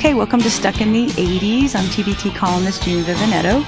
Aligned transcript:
Okay, 0.00 0.14
welcome 0.14 0.40
to 0.40 0.50
Stuck 0.50 0.80
in 0.80 0.94
the 0.94 1.08
80s. 1.08 1.74
I'm 1.74 1.84
TBT 1.84 2.34
columnist 2.34 2.84
June 2.84 3.04
Vivinetto. 3.04 3.62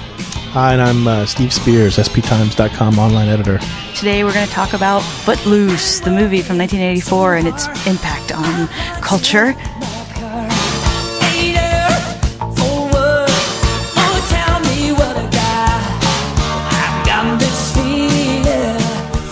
Hi, 0.53 0.73
and 0.73 0.81
I'm 0.81 1.07
uh, 1.07 1.27
Steve 1.27 1.53
Spears, 1.53 1.97
sptimes.com 1.97 2.97
online 2.97 3.29
editor. 3.29 3.59
Today 3.93 4.23
we're 4.23 4.33
going 4.33 4.47
to 4.47 4.51
talk 4.51 4.73
about 4.73 5.01
Footloose, 5.01 5.99
the 5.99 6.09
movie 6.09 6.41
from 6.41 6.57
1984, 6.57 7.35
and 7.35 7.47
its 7.47 7.67
impact 7.85 8.31
on 8.31 8.67
culture. 8.99 9.53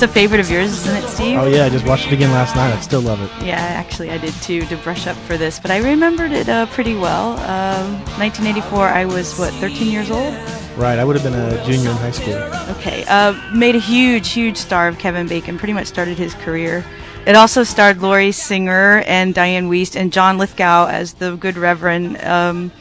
It's 0.02 0.09
a 0.09 0.13
favorite 0.15 0.39
of 0.39 0.49
yours, 0.49 0.71
isn't 0.71 0.95
it, 0.95 1.07
Steve? 1.07 1.38
Oh, 1.38 1.45
yeah, 1.45 1.65
I 1.65 1.70
just 1.70 1.86
watched 1.86 2.07
it 2.07 2.13
again 2.13 2.31
last 2.31 2.55
night. 2.55 2.73
I 2.73 2.81
still 2.81 3.01
love 3.01 3.21
it. 3.21 3.45
Yeah, 3.45 3.57
actually, 3.57 4.09
I 4.09 4.18
did 4.18 4.33
too 4.42 4.65
to 4.65 4.78
brush 4.78 5.05
up 5.05 5.15
for 5.15 5.37
this, 5.37 5.59
but 5.59 5.69
I 5.69 5.78
remembered 5.78 6.32
it 6.32 6.50
uh, 6.50 6.65
pretty 6.65 6.96
well. 6.96 7.33
Um, 7.33 8.00
1984, 8.18 8.87
I 8.87 9.06
was, 9.06 9.37
what, 9.37 9.54
13 9.54 9.92
years 9.92 10.09
old? 10.09 10.33
Right, 10.75 10.97
I 10.97 11.04
would 11.04 11.15
have 11.15 11.23
been 11.23 11.39
a 11.39 11.64
junior 11.68 11.92
in 11.92 11.97
high 11.97 12.09
school. 12.09 12.33
Okay, 12.78 13.06
uh, 13.09 13.33
made 13.54 13.75
a 13.75 13.79
huge, 13.79 14.32
huge 14.32 14.57
star 14.57 14.87
of 14.87 14.97
Kevin 14.97 15.28
Bacon, 15.28 15.59
pretty 15.59 15.73
much 15.73 15.86
started 15.86 16.18
his 16.18 16.33
career. 16.33 16.83
It 17.28 17.36
also 17.36 17.64
starred 17.64 18.01
Lori 18.01 18.31
Singer 18.31 19.04
and 19.06 19.36
Dianne 19.36 19.70
Wiest 19.70 19.95
and 19.95 20.11
John 20.11 20.39
Lithgow 20.39 20.87
as 20.87 21.14
the 21.14 21.36
good 21.36 21.57
reverend. 21.57 22.20
Um, 22.23 22.71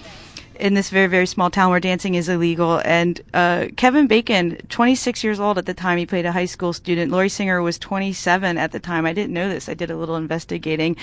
in 0.60 0.74
this 0.74 0.90
very 0.90 1.06
very 1.06 1.26
small 1.26 1.50
town 1.50 1.70
where 1.70 1.80
dancing 1.80 2.14
is 2.14 2.28
illegal. 2.28 2.80
And 2.84 3.20
uh, 3.34 3.66
Kevin 3.76 4.06
Bacon, 4.06 4.58
26 4.68 5.24
years 5.24 5.40
old 5.40 5.58
at 5.58 5.66
the 5.66 5.74
time, 5.74 5.98
he 5.98 6.06
played 6.06 6.26
a 6.26 6.32
high 6.32 6.44
school 6.44 6.72
student. 6.72 7.10
Lori 7.10 7.28
Singer 7.28 7.62
was 7.62 7.78
27 7.78 8.58
at 8.58 8.72
the 8.72 8.80
time. 8.80 9.06
I 9.06 9.12
didn't 9.12 9.32
know 9.32 9.48
this. 9.48 9.68
I 9.68 9.74
did 9.74 9.90
a 9.90 9.96
little 9.96 10.16
investigating. 10.16 10.96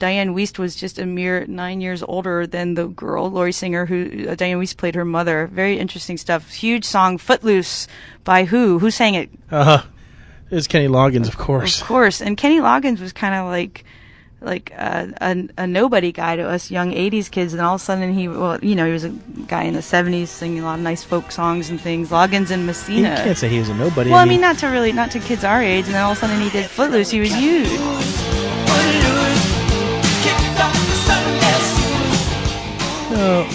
Dianne 0.00 0.34
Wiest 0.34 0.58
was 0.58 0.76
just 0.76 0.98
a 0.98 1.06
mere 1.06 1.46
nine 1.46 1.80
years 1.80 2.02
older 2.02 2.46
than 2.46 2.74
the 2.74 2.88
girl, 2.88 3.30
Lori 3.30 3.52
Singer, 3.52 3.86
who 3.86 4.26
uh, 4.28 4.34
Dianne 4.34 4.58
Wiest 4.58 4.76
played 4.76 4.94
her 4.94 5.04
mother. 5.04 5.48
Very 5.52 5.78
interesting 5.78 6.16
stuff. 6.16 6.52
Huge 6.52 6.84
song, 6.84 7.18
Footloose, 7.18 7.86
by 8.24 8.44
who? 8.44 8.78
Who 8.78 8.90
sang 8.90 9.14
it? 9.14 9.30
Uh 9.50 9.64
huh. 9.64 9.82
It 10.50 10.54
was 10.54 10.68
Kenny 10.68 10.88
Loggins, 10.88 11.26
of 11.26 11.38
course. 11.38 11.80
Of 11.80 11.86
course. 11.86 12.20
And 12.20 12.36
Kenny 12.36 12.60
Loggins 12.60 13.00
was 13.00 13.12
kind 13.12 13.34
of 13.34 13.46
like 13.46 13.84
like 14.40 14.70
a, 14.72 15.12
a, 15.20 15.48
a, 15.58 15.66
nobody 15.66 16.12
guy 16.12 16.36
to 16.36 16.42
us 16.42 16.70
young 16.70 16.92
80s 16.92 17.30
kids 17.30 17.52
and 17.52 17.62
all 17.62 17.76
of 17.76 17.80
a 17.80 17.84
sudden 17.84 18.12
he 18.12 18.28
well 18.28 18.58
you 18.62 18.74
know 18.74 18.86
he 18.86 18.92
was 18.92 19.04
a 19.04 19.10
guy 19.48 19.62
in 19.64 19.74
the 19.74 19.80
70s 19.80 20.28
singing 20.28 20.60
a 20.60 20.64
lot 20.64 20.78
of 20.78 20.84
nice 20.84 21.02
folk 21.02 21.30
songs 21.30 21.70
and 21.70 21.80
things 21.80 22.10
loggins 22.10 22.50
and 22.50 22.66
messina 22.66 23.10
you 23.10 23.16
can't 23.16 23.38
say 23.38 23.48
he 23.48 23.58
was 23.58 23.68
a 23.68 23.74
nobody 23.74 24.10
well 24.10 24.20
i 24.20 24.24
mean, 24.24 24.40
not 24.40 24.58
to 24.58 24.66
really 24.66 24.92
not 24.92 25.10
to 25.10 25.20
kids 25.20 25.44
our 25.44 25.62
age 25.62 25.86
and 25.86 25.94
then 25.94 26.02
all 26.02 26.12
of 26.12 26.18
a 26.18 26.20
sudden 26.20 26.40
he 26.40 26.50
did 26.50 26.66
footloose 26.66 27.10
he 27.10 27.20
was 27.20 27.34
huge 27.34 27.68
no 33.14 33.48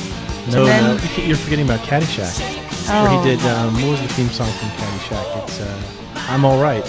no, 0.51 0.65
then, 0.65 0.97
no. 0.97 1.23
you're 1.23 1.37
forgetting 1.37 1.65
about 1.65 1.79
caddyshack 1.81 2.33
oh. 2.89 3.03
where 3.03 3.21
he 3.21 3.35
did 3.35 3.45
um, 3.47 3.73
what 3.75 3.91
was 3.91 4.01
the 4.01 4.07
theme 4.09 4.29
song 4.29 4.51
from 4.53 4.69
caddyshack 4.69 5.43
it's 5.43 5.59
uh, 5.59 5.81
i'm 6.29 6.43
all 6.45 6.61
right 6.61 6.85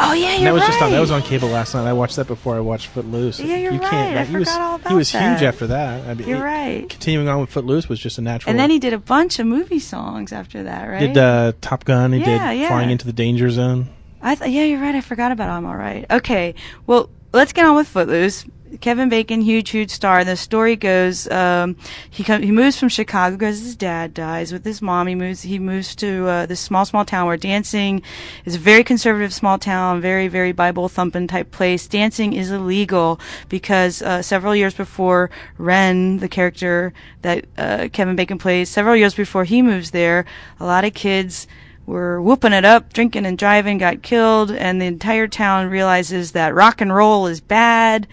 Oh 0.00 0.12
yeah, 0.12 0.36
you're 0.36 0.44
that 0.44 0.52
was 0.52 0.60
right. 0.62 0.68
just 0.68 0.82
on 0.82 0.90
that 0.92 1.00
was 1.00 1.10
on 1.10 1.22
cable 1.22 1.48
last 1.48 1.74
night. 1.74 1.86
I 1.88 1.92
watched 1.92 2.16
that 2.16 2.26
before 2.26 2.56
I 2.56 2.60
watched 2.60 2.86
Footloose. 2.88 3.40
Yeah, 3.40 3.56
you're 3.56 3.72
you 3.72 3.80
right. 3.80 3.90
Can't, 3.90 4.16
I 4.18 4.24
he 4.24 4.32
forgot 4.32 4.38
was, 4.38 4.48
all 4.48 4.74
about 4.76 4.88
He 4.90 4.94
was 4.94 5.12
that. 5.12 5.38
huge 5.38 5.42
after 5.46 5.66
that. 5.66 6.06
I 6.08 6.14
mean, 6.14 6.28
you're 6.28 6.42
right. 6.42 6.88
Continuing 6.88 7.28
on 7.28 7.40
with 7.40 7.50
Footloose 7.50 7.88
was 7.88 7.98
just 7.98 8.18
a 8.18 8.20
natural. 8.22 8.50
And 8.50 8.60
then 8.60 8.70
he 8.70 8.78
did 8.78 8.92
a 8.92 8.98
bunch 8.98 9.38
of 9.38 9.46
movie 9.46 9.80
songs 9.80 10.32
after 10.32 10.62
that, 10.62 10.84
right? 10.88 11.00
Did 11.00 11.18
uh, 11.18 11.52
Top 11.60 11.84
Gun? 11.84 12.12
He 12.12 12.20
yeah, 12.20 12.52
did 12.52 12.60
yeah. 12.60 12.68
Flying 12.68 12.90
into 12.90 13.06
the 13.06 13.12
Danger 13.12 13.50
Zone. 13.50 13.88
I 14.22 14.34
th- 14.34 14.50
yeah, 14.50 14.64
you're 14.64 14.80
right. 14.80 14.94
I 14.94 15.00
forgot 15.00 15.32
about 15.32 15.48
I'm 15.48 15.66
All 15.66 15.76
Right. 15.76 16.06
Okay, 16.10 16.54
well, 16.86 17.10
let's 17.32 17.52
get 17.52 17.64
on 17.66 17.76
with 17.76 17.88
Footloose. 17.88 18.44
Kevin 18.80 19.08
Bacon, 19.08 19.40
huge, 19.40 19.70
huge 19.70 19.90
star. 19.90 20.20
And 20.20 20.28
The 20.28 20.36
story 20.36 20.76
goes, 20.76 21.28
um, 21.30 21.76
he 22.10 22.22
he 22.22 22.52
moves 22.52 22.78
from 22.78 22.88
Chicago 22.88 23.36
because 23.36 23.60
his 23.60 23.76
dad 23.76 24.14
dies. 24.14 24.52
With 24.52 24.64
his 24.64 24.82
mom, 24.82 25.06
he 25.06 25.14
moves 25.14 25.42
he 25.42 25.58
moves 25.58 25.94
to 25.96 26.26
uh, 26.26 26.46
this 26.46 26.60
small, 26.60 26.84
small 26.84 27.04
town 27.04 27.26
where 27.26 27.36
dancing 27.36 28.02
is 28.44 28.56
a 28.56 28.58
very 28.58 28.84
conservative 28.84 29.32
small 29.32 29.58
town, 29.58 30.00
very, 30.00 30.28
very 30.28 30.52
Bible 30.52 30.88
thumping 30.88 31.26
type 31.26 31.50
place. 31.50 31.86
Dancing 31.86 32.32
is 32.32 32.50
illegal 32.50 33.20
because 33.48 34.02
uh, 34.02 34.22
several 34.22 34.54
years 34.54 34.74
before 34.74 35.30
Ren, 35.56 36.18
the 36.18 36.28
character 36.28 36.92
that 37.22 37.46
uh, 37.56 37.88
Kevin 37.92 38.16
Bacon 38.16 38.38
plays, 38.38 38.68
several 38.68 38.96
years 38.96 39.14
before 39.14 39.44
he 39.44 39.62
moves 39.62 39.90
there, 39.90 40.24
a 40.60 40.64
lot 40.64 40.84
of 40.84 40.94
kids 40.94 41.46
were 41.88 42.20
whooping 42.20 42.52
it 42.52 42.66
up, 42.66 42.92
drinking 42.92 43.24
and 43.24 43.38
driving, 43.38 43.78
got 43.78 44.02
killed, 44.02 44.50
and 44.50 44.80
the 44.80 44.84
entire 44.84 45.26
town 45.26 45.70
realizes 45.70 46.32
that 46.32 46.54
rock 46.54 46.82
and 46.82 46.94
roll 46.94 47.26
is 47.26 47.40
bad, 47.40 48.06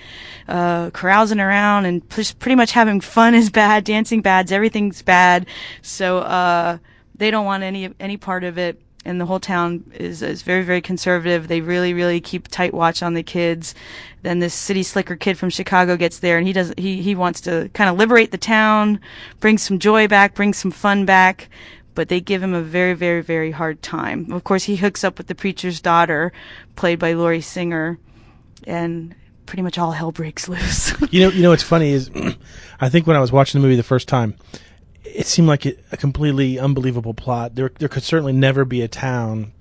uh, 0.47 0.89
carousing 0.91 1.41
around 1.41 1.85
and 1.85 2.09
just 2.09 2.39
pretty 2.39 2.55
much 2.55 2.71
having 2.71 3.01
fun 3.01 3.35
is 3.35 3.49
bad, 3.49 3.83
dancing 3.83 4.21
bad, 4.21 4.49
everything's 4.49 5.01
bad. 5.01 5.45
So, 5.81 6.19
uh, 6.19 6.77
they 7.17 7.29
don't 7.31 7.45
want 7.45 7.63
any, 7.63 7.93
any 7.99 8.17
part 8.17 8.45
of 8.45 8.57
it. 8.57 8.81
And 9.07 9.21
the 9.21 9.25
whole 9.25 9.39
town 9.39 9.91
is, 9.93 10.23
is 10.23 10.41
very, 10.41 10.63
very 10.63 10.81
conservative. 10.81 11.47
They 11.47 11.61
really, 11.61 11.93
really 11.93 12.19
keep 12.19 12.47
tight 12.47 12.73
watch 12.73 13.03
on 13.03 13.13
the 13.13 13.21
kids. 13.21 13.75
Then 14.23 14.39
this 14.39 14.55
city 14.55 14.81
slicker 14.81 15.15
kid 15.15 15.37
from 15.37 15.51
Chicago 15.51 15.95
gets 15.95 16.19
there 16.19 16.39
and 16.39 16.47
he 16.47 16.53
does, 16.53 16.73
he, 16.75 17.03
he 17.03 17.13
wants 17.13 17.41
to 17.41 17.69
kind 17.73 17.87
of 17.87 17.97
liberate 17.97 18.31
the 18.31 18.39
town, 18.39 18.99
bring 19.39 19.59
some 19.59 19.77
joy 19.77 20.07
back, 20.07 20.33
bring 20.33 20.53
some 20.53 20.71
fun 20.71 21.05
back 21.05 21.49
but 21.95 22.09
they 22.09 22.19
give 22.19 22.43
him 22.43 22.53
a 22.53 22.61
very, 22.61 22.93
very, 22.93 23.21
very 23.21 23.51
hard 23.51 23.81
time. 23.81 24.31
Of 24.31 24.43
course, 24.43 24.63
he 24.63 24.75
hooks 24.75 25.03
up 25.03 25.17
with 25.17 25.27
the 25.27 25.35
preacher's 25.35 25.81
daughter, 25.81 26.31
played 26.75 26.99
by 26.99 27.13
Lori 27.13 27.41
Singer, 27.41 27.97
and 28.67 29.15
pretty 29.45 29.63
much 29.63 29.77
all 29.77 29.91
hell 29.91 30.11
breaks 30.11 30.47
loose. 30.47 30.93
you 31.11 31.21
know, 31.21 31.29
you 31.29 31.41
know 31.41 31.49
what's 31.49 31.63
funny 31.63 31.91
is, 31.91 32.11
I 32.81 32.89
think 32.89 33.07
when 33.07 33.15
I 33.15 33.21
was 33.21 33.31
watching 33.31 33.59
the 33.59 33.65
movie 33.65 33.77
the 33.77 33.83
first 33.83 34.07
time, 34.07 34.35
it 35.03 35.25
seemed 35.25 35.47
like 35.47 35.65
a, 35.65 35.73
a 35.91 35.97
completely 35.97 36.59
unbelievable 36.59 37.13
plot. 37.13 37.55
There, 37.55 37.71
there 37.79 37.89
could 37.89 38.03
certainly 38.03 38.33
never 38.33 38.65
be 38.65 38.81
a 38.81 38.87
town 38.87 39.53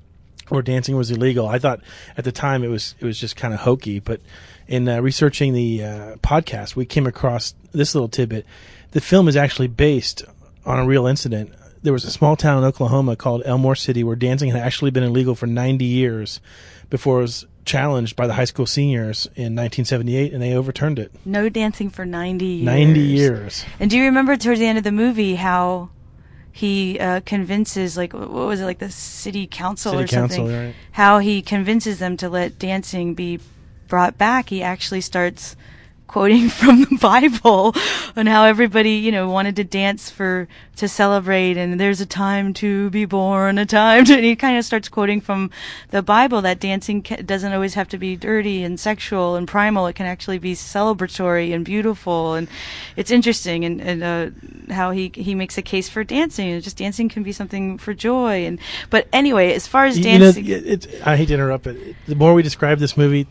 where 0.49 0.63
dancing 0.63 0.97
was 0.97 1.11
illegal. 1.11 1.47
I 1.47 1.59
thought 1.59 1.81
at 2.17 2.25
the 2.25 2.33
time 2.33 2.65
it 2.65 2.69
was 2.69 2.95
it 3.01 3.07
was 3.07 3.19
just 3.19 3.37
kind 3.37 3.55
of 3.55 3.61
hokey, 3.61 4.01
but 4.01 4.21
in 4.67 4.89
uh, 4.89 5.01
researching 5.01 5.53
the 5.53 5.85
uh, 5.85 6.17
podcast, 6.17 6.77
we 6.77 6.85
came 6.85 7.07
across 7.07 7.55
this 7.73 7.95
little 7.95 8.09
tidbit. 8.09 8.45
The 8.91 9.01
film 9.01 9.29
is 9.29 9.37
actually 9.37 9.69
based 9.69 10.25
on 10.65 10.79
a 10.79 10.87
real 10.87 11.07
incident 11.07 11.53
there 11.85 11.93
was 11.93 12.05
a 12.05 12.11
small 12.11 12.35
town 12.35 12.59
in 12.59 12.65
Oklahoma 12.65 13.15
called 13.15 13.43
Elmore 13.45 13.77
City 13.77 14.03
where 14.03 14.17
dancing 14.17 14.51
had 14.51 14.61
actually 14.61 14.91
been 14.91 15.03
illegal 15.03 15.35
for 15.35 15.47
90 15.47 15.85
years 15.85 16.41
before 16.89 17.19
it 17.19 17.23
was 17.23 17.47
challenged 17.67 18.17
by 18.17 18.27
the 18.27 18.33
high 18.33 18.47
school 18.47 18.65
seniors 18.65 19.27
in 19.37 19.55
1978 19.55 20.33
and 20.33 20.43
they 20.43 20.55
overturned 20.55 20.99
it. 20.99 21.13
No 21.27 21.51
dancing 21.51 21.91
for 21.91 22.07
90 22.07 22.45
years. 22.45 22.65
90 22.65 23.01
years. 23.01 23.65
And 23.79 23.91
do 23.91 23.99
you 23.99 24.05
remember 24.05 24.37
towards 24.37 24.61
the 24.61 24.67
end 24.67 24.79
of 24.79 24.85
the 24.85 24.93
movie 24.93 25.35
how 25.35 25.91
he 26.53 26.99
uh, 26.99 27.21
convinces 27.27 27.99
like 27.99 28.15
what 28.15 28.31
was 28.31 28.61
it 28.61 28.65
like 28.65 28.79
the 28.79 28.91
city 28.91 29.47
council 29.47 29.93
city 29.93 30.05
or 30.05 30.07
something 30.07 30.47
council, 30.47 30.65
right. 30.67 30.75
how 30.93 31.19
he 31.19 31.43
convinces 31.43 31.99
them 31.99 32.17
to 32.17 32.29
let 32.29 32.59
dancing 32.59 33.13
be 33.13 33.41
brought 33.89 34.17
back 34.17 34.49
he 34.51 34.63
actually 34.63 35.01
starts 35.01 35.57
quoting 36.07 36.49
from 36.61 36.83
the 36.83 36.99
Bible 37.01 37.75
on 38.17 38.27
how 38.27 38.45
everybody, 38.45 38.93
you 38.93 39.11
know, 39.11 39.29
wanted 39.29 39.57
to 39.57 39.65
dance 39.65 40.11
for, 40.11 40.49
to 40.77 40.89
celebrate 40.89 41.57
and 41.57 41.81
there's 41.81 42.01
a 42.01 42.07
time 42.07 42.53
to 42.55 42.91
be 42.91 43.05
born, 43.05 43.59
a 43.59 43.67
time 43.67 44.05
to, 44.05 44.15
and 44.15 44.25
he 44.25 44.37
kind 44.37 44.59
of 44.59 44.65
starts 44.65 44.89
quoting 44.89 45.21
from 45.21 45.51
the 45.91 46.03
Bible 46.03 46.43
that 46.43 46.61
dancing 46.61 47.03
ca- 47.03 47.17
doesn't 47.17 47.53
always 47.53 47.75
have 47.75 47.89
to 47.89 47.99
be 47.99 48.17
dirty 48.17 48.63
and 48.63 48.79
sexual 48.79 49.37
and 49.37 49.49
primal. 49.49 49.87
It 49.87 49.95
can 49.95 50.07
actually 50.07 50.39
be 50.39 50.55
celebratory 50.55 51.55
and 51.55 51.65
beautiful. 51.65 52.35
And 52.35 52.49
it's 52.97 53.11
interesting 53.11 53.65
and, 53.65 53.81
and, 53.81 54.03
uh, 54.03 54.73
how 54.73 54.91
he, 54.91 55.11
he 55.15 55.35
makes 55.35 55.59
a 55.59 55.63
case 55.63 55.89
for 55.89 56.05
dancing. 56.05 56.61
Just 56.61 56.77
dancing 56.77 57.09
can 57.09 57.23
be 57.23 57.33
something 57.33 57.79
for 57.79 57.95
joy. 57.95 58.47
And, 58.47 58.59
but 58.91 59.09
anyway, 59.13 59.53
as 59.53 59.67
far 59.67 59.87
as 59.87 59.99
dancing. 59.99 60.45
You 60.45 60.61
know, 60.61 60.77
I 61.05 61.17
hate 61.17 61.27
to 61.27 61.35
interrupt, 61.35 61.65
but 61.65 61.77
the 62.07 62.15
more 62.15 62.35
we 62.35 62.43
describe 62.43 62.79
this 62.79 62.97
movie, 62.97 63.27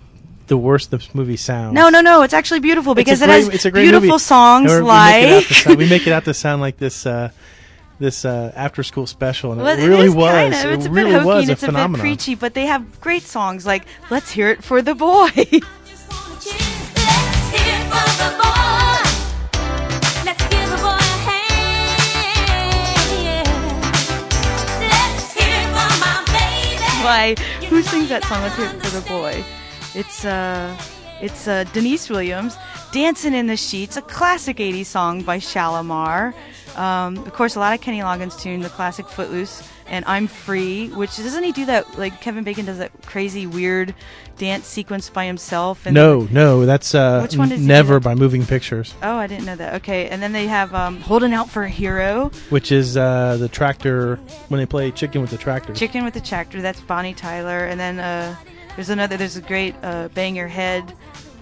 the 0.53 0.57
worse 0.57 0.85
this 0.85 1.15
movie 1.15 1.35
sounds. 1.35 1.73
No, 1.73 1.89
no, 1.89 2.01
no. 2.01 2.21
It's 2.21 2.35
actually 2.35 2.59
beautiful 2.59 2.93
because 2.93 3.23
it 3.23 3.29
has 3.29 3.49
beautiful 3.49 4.01
movie. 4.07 4.19
songs 4.19 4.71
we 4.71 4.81
like. 4.81 5.23
Make 5.23 5.45
sound, 5.45 5.77
we 5.79 5.89
make 5.89 6.05
it 6.05 6.13
out 6.13 6.25
to 6.25 6.33
sound 6.35 6.61
like 6.61 6.77
this. 6.77 7.07
Uh, 7.07 7.31
this 7.97 8.23
uh, 8.25 8.51
after 8.55 8.83
school 8.83 9.07
special, 9.07 9.51
and 9.53 9.61
well, 9.61 9.79
it 9.79 9.87
really 9.87 10.05
it 10.07 10.15
was. 10.15 10.31
Kind 10.31 10.53
of, 10.53 10.65
it's 10.73 10.85
it 10.85 10.89
a 10.89 10.91
really 10.91 11.11
bit 11.11 11.21
hokey 11.21 11.25
was 11.25 11.41
and 11.41 11.49
a 11.49 11.53
it's 11.53 11.61
phenomenon. 11.63 11.89
a 11.89 11.93
bit 11.93 11.99
preachy, 12.01 12.35
but 12.35 12.53
they 12.53 12.67
have 12.67 13.01
great 13.01 13.23
songs 13.23 13.65
like 13.65 13.85
"Let's 14.11 14.29
Hear 14.31 14.49
It 14.49 14.63
for 14.63 14.81
the 14.83 14.93
Boy." 14.93 15.29
Let's 15.33 15.49
hear 17.53 17.79
for 17.89 18.05
the 18.21 18.29
boy 18.41 19.01
Let's 20.25 20.43
give 20.49 20.67
the 20.69 20.77
boy 20.81 20.97
a 20.97 20.99
hey 21.29 23.43
Let's 24.81 25.33
hear 25.33 25.61
for 25.73 25.89
my 26.01 26.13
baby 26.33 26.81
Why? 27.03 27.35
Who 27.69 27.81
sings 27.83 28.09
that 28.09 28.23
song? 28.25 28.41
Let's 28.41 28.55
hear 28.55 28.65
it 28.65 28.81
for 28.83 28.89
the 28.89 29.01
boy. 29.07 29.43
It's 29.95 30.25
uh, 30.25 30.75
it's 31.21 31.47
uh, 31.47 31.65
Deniece 31.73 32.09
Williams, 32.09 32.57
"Dancing 32.91 33.33
in 33.33 33.47
the 33.47 33.57
Sheets," 33.57 33.97
a 33.97 34.01
classic 34.01 34.57
'80s 34.57 34.87
song 34.87 35.21
by 35.21 35.37
Shalamar. 35.37 36.33
Um, 36.75 37.17
of 37.19 37.33
course, 37.33 37.55
a 37.55 37.59
lot 37.59 37.73
of 37.73 37.81
Kenny 37.81 37.99
Loggins 37.99 38.39
tune, 38.39 38.61
the 38.61 38.69
classic 38.69 39.07
Footloose 39.07 39.61
and 39.87 40.03
I'm 40.05 40.27
Free, 40.27 40.89
which 40.89 41.17
doesn't 41.17 41.43
he 41.43 41.51
do 41.51 41.65
that? 41.65 41.97
Like 41.97 42.21
Kevin 42.21 42.43
Bacon 42.43 42.65
does 42.65 42.77
that 42.77 42.91
crazy 43.05 43.45
weird 43.45 43.93
dance 44.37 44.65
sequence 44.65 45.09
by 45.09 45.25
himself. 45.25 45.85
And 45.85 45.93
No, 45.93 46.27
no, 46.31 46.65
that's 46.65 46.95
uh, 46.95 47.21
Which 47.21 47.37
one 47.37 47.65
never 47.65 47.99
by 47.99 48.15
Moving 48.15 48.45
Pictures, 48.45 48.93
Oh, 49.03 49.15
I 49.17 49.27
didn't 49.27 49.45
know 49.45 49.55
that. 49.55 49.75
Okay, 49.75 50.09
and 50.09 50.21
then 50.21 50.31
they 50.31 50.47
have 50.47 50.73
um, 50.73 50.99
Holding 51.01 51.33
Out 51.33 51.49
for 51.49 51.63
a 51.63 51.69
Hero, 51.69 52.31
which 52.49 52.71
is 52.71 52.97
uh, 52.97 53.37
the 53.37 53.49
tractor 53.49 54.15
when 54.47 54.59
they 54.59 54.65
play 54.65 54.91
chicken 54.91 55.21
with 55.21 55.29
the 55.29 55.37
tractor. 55.37 55.73
Chicken 55.73 56.03
with 56.03 56.13
the 56.13 56.21
Tractor. 56.21 56.61
That's 56.61 56.81
Bonnie 56.81 57.13
Tyler, 57.13 57.65
and 57.65 57.79
then 57.79 57.99
uh, 57.99 58.35
there's 58.75 58.89
another. 58.89 59.17
There's 59.17 59.37
a 59.37 59.41
great 59.41 59.75
uh, 59.83 60.09
Bang 60.13 60.35
Your 60.35 60.47
Head, 60.47 60.93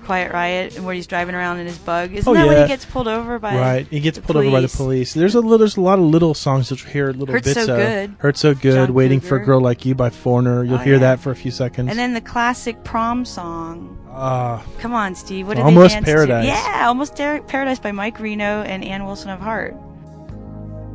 Quiet 0.06 0.31
Riot, 0.33 0.75
and 0.75 0.86
where 0.86 0.94
he's 0.95 1.07
driving 1.07 1.36
around 1.36 1.60
in 1.60 1.68
his 1.68 1.78
bug. 1.78 2.12
Isn't 2.13 2.30
Oh, 2.30 2.33
that 2.33 2.48
when 2.48 2.62
he 2.62 2.68
gets 2.68 2.86
pulled 2.86 3.07
over 3.07 3.39
by? 3.39 3.56
Right, 3.56 3.88
he 3.88 4.00
gets 4.00 4.18
the 4.18 4.24
pulled 4.24 4.38
over 4.38 4.51
by 4.51 4.62
the 4.62 4.68
police. 4.68 4.75
police. 4.75 5.13
There's 5.13 5.36
a 5.36 5.39
little, 5.42 5.57
there's 5.57 5.78
a 5.78 5.81
lot 5.81 6.00
of 6.00 6.06
little 6.06 6.33
songs 6.33 6.69
that 6.69 6.83
you 6.83 6.89
hear 6.89 7.12
little 7.12 7.33
Hurts 7.33 7.45
bits 7.54 7.66
So 7.66 7.74
of. 7.74 7.80
Good. 7.80 8.16
Hurt 8.19 8.38
so 8.38 8.54
good, 8.54 8.88
John 8.88 8.94
waiting 8.94 9.19
for 9.22 9.38
a 9.38 9.45
girl 9.45 9.62
like 9.62 9.86
you 9.86 9.95
by 9.95 10.10
Foreigner. 10.10 10.63
You'll 10.63 10.75
Oh, 10.75 10.78
hear 10.80 10.94
yeah. 10.94 11.00
that 11.00 11.19
for 11.19 11.31
a 11.31 11.36
few 11.36 11.51
seconds. 11.51 11.89
And 11.89 11.98
then 12.00 12.13
the 12.13 12.22
classic 12.22 12.83
prom 12.83 13.24
song. 13.25 13.98
Ah, 14.13 14.62
Come 14.80 14.94
on, 14.94 15.16
Steve. 15.16 15.48
What 15.48 15.56
did 15.56 15.63
Almost 15.63 15.92
they 15.92 16.01
dance 16.01 16.06
Paradise. 16.06 16.44
To? 16.45 16.48
Yeah, 16.51 16.88
almost 16.88 17.16
Dar- 17.16 17.42
Paradise 17.44 17.80
by 17.80 17.94
Mike 17.94 18.19
Reno 18.19 18.62
and 18.63 18.83
Ann 18.83 19.06
Wilson 19.06 19.30
of 19.30 19.39
Heart. 19.39 19.74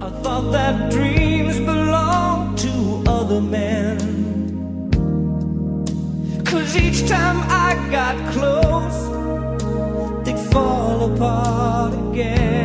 I 0.03 0.11
thought 0.21 0.50
that 0.53 0.93
dreams 0.93 1.59
belonged 1.61 2.59
to 2.59 3.03
other 3.06 3.41
men. 3.41 4.36
Cause 6.47 6.77
each 6.77 7.09
time 7.09 7.39
I 7.49 7.75
got 7.91 8.33
close, 8.33 8.99
they'd 10.25 10.39
fall 10.53 11.13
apart 11.13 11.93
again. 12.11 12.57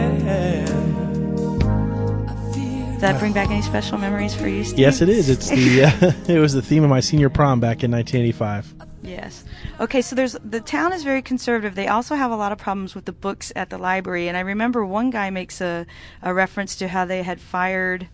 Does 3.01 3.09
that 3.09 3.19
bring 3.19 3.33
back 3.33 3.49
any 3.49 3.63
special 3.63 3.97
memories 3.97 4.35
for 4.35 4.47
you, 4.47 4.63
Steve? 4.63 4.77
yes, 4.77 5.01
it 5.01 5.09
is. 5.09 5.27
It's 5.27 5.49
the 5.49 5.85
uh, 5.85 6.11
it 6.31 6.37
was 6.39 6.53
the 6.53 6.61
theme 6.61 6.83
of 6.83 6.91
my 6.91 6.99
senior 6.99 7.29
prom 7.31 7.59
back 7.59 7.83
in 7.83 7.89
1985. 7.89 8.75
Yes. 9.01 9.43
Okay, 9.79 10.03
so 10.03 10.15
there's 10.15 10.33
the 10.45 10.59
town 10.59 10.93
is 10.93 11.03
very 11.03 11.23
conservative. 11.23 11.73
They 11.73 11.87
also 11.87 12.13
have 12.13 12.29
a 12.29 12.35
lot 12.35 12.51
of 12.51 12.59
problems 12.59 12.93
with 12.93 13.05
the 13.05 13.11
books 13.11 13.51
at 13.55 13.71
the 13.71 13.79
library, 13.79 14.27
and 14.27 14.37
I 14.37 14.41
remember 14.41 14.85
one 14.85 15.09
guy 15.09 15.31
makes 15.31 15.59
a, 15.61 15.87
a 16.21 16.31
reference 16.31 16.75
to 16.75 16.87
how 16.87 17.05
they 17.05 17.23
had 17.23 17.41
fired 17.41 18.07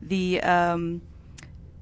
the 0.00 0.40
um, 0.40 1.02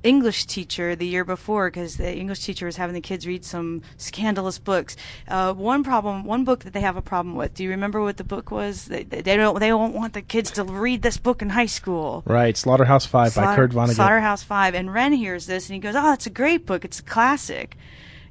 English 0.02 0.47
teacher 0.47 0.97
the 0.97 1.06
year 1.06 1.25
before 1.25 1.69
because 1.70 1.97
the 1.97 2.17
English 2.17 2.44
teacher 2.44 2.67
was 2.67 2.76
having 2.76 2.94
the 2.94 3.00
kids 3.00 3.26
read 3.26 3.44
some 3.44 3.82
scandalous 3.97 4.58
books. 4.58 4.97
Uh, 5.29 5.52
one 5.52 5.85
problem, 5.85 6.25
one 6.25 6.44
book 6.44 6.64
that 6.64 6.73
they 6.73 6.81
have 6.81 6.97
a 6.97 7.02
problem 7.02 7.35
with. 7.37 7.55
Do 7.55 7.64
you 7.64 7.70
remember 7.70 8.00
what 8.00 8.17
the 8.17 8.25
book 8.25 8.50
was? 8.50 8.87
They, 8.87 9.05
they 9.05 9.37
don't 9.37 9.58
they 9.61 9.69
don't 9.69 9.94
want 9.94 10.14
the 10.14 10.23
kids 10.23 10.50
to 10.52 10.64
read 10.64 11.02
this 11.02 11.17
book 11.19 11.43
in 11.43 11.50
high 11.50 11.67
school. 11.67 12.23
Right, 12.26 12.56
Slaughterhouse 12.56 13.06
Five 13.06 13.35
by 13.35 13.55
Kurt 13.55 13.73
Vonnegut. 13.73 13.97
Slaughterhouse 13.97 14.43
Five. 14.43 14.75
And 14.75 14.93
Ren 14.93 15.12
hears 15.12 15.47
this 15.47 15.69
and 15.69 15.75
he 15.75 15.81
goes, 15.81 15.94
"Oh, 15.97 16.12
it's 16.12 16.26
a 16.26 16.31
great 16.31 16.67
book. 16.67 16.85
It's 16.85 17.00
a 17.00 17.03
classic." 17.05 17.76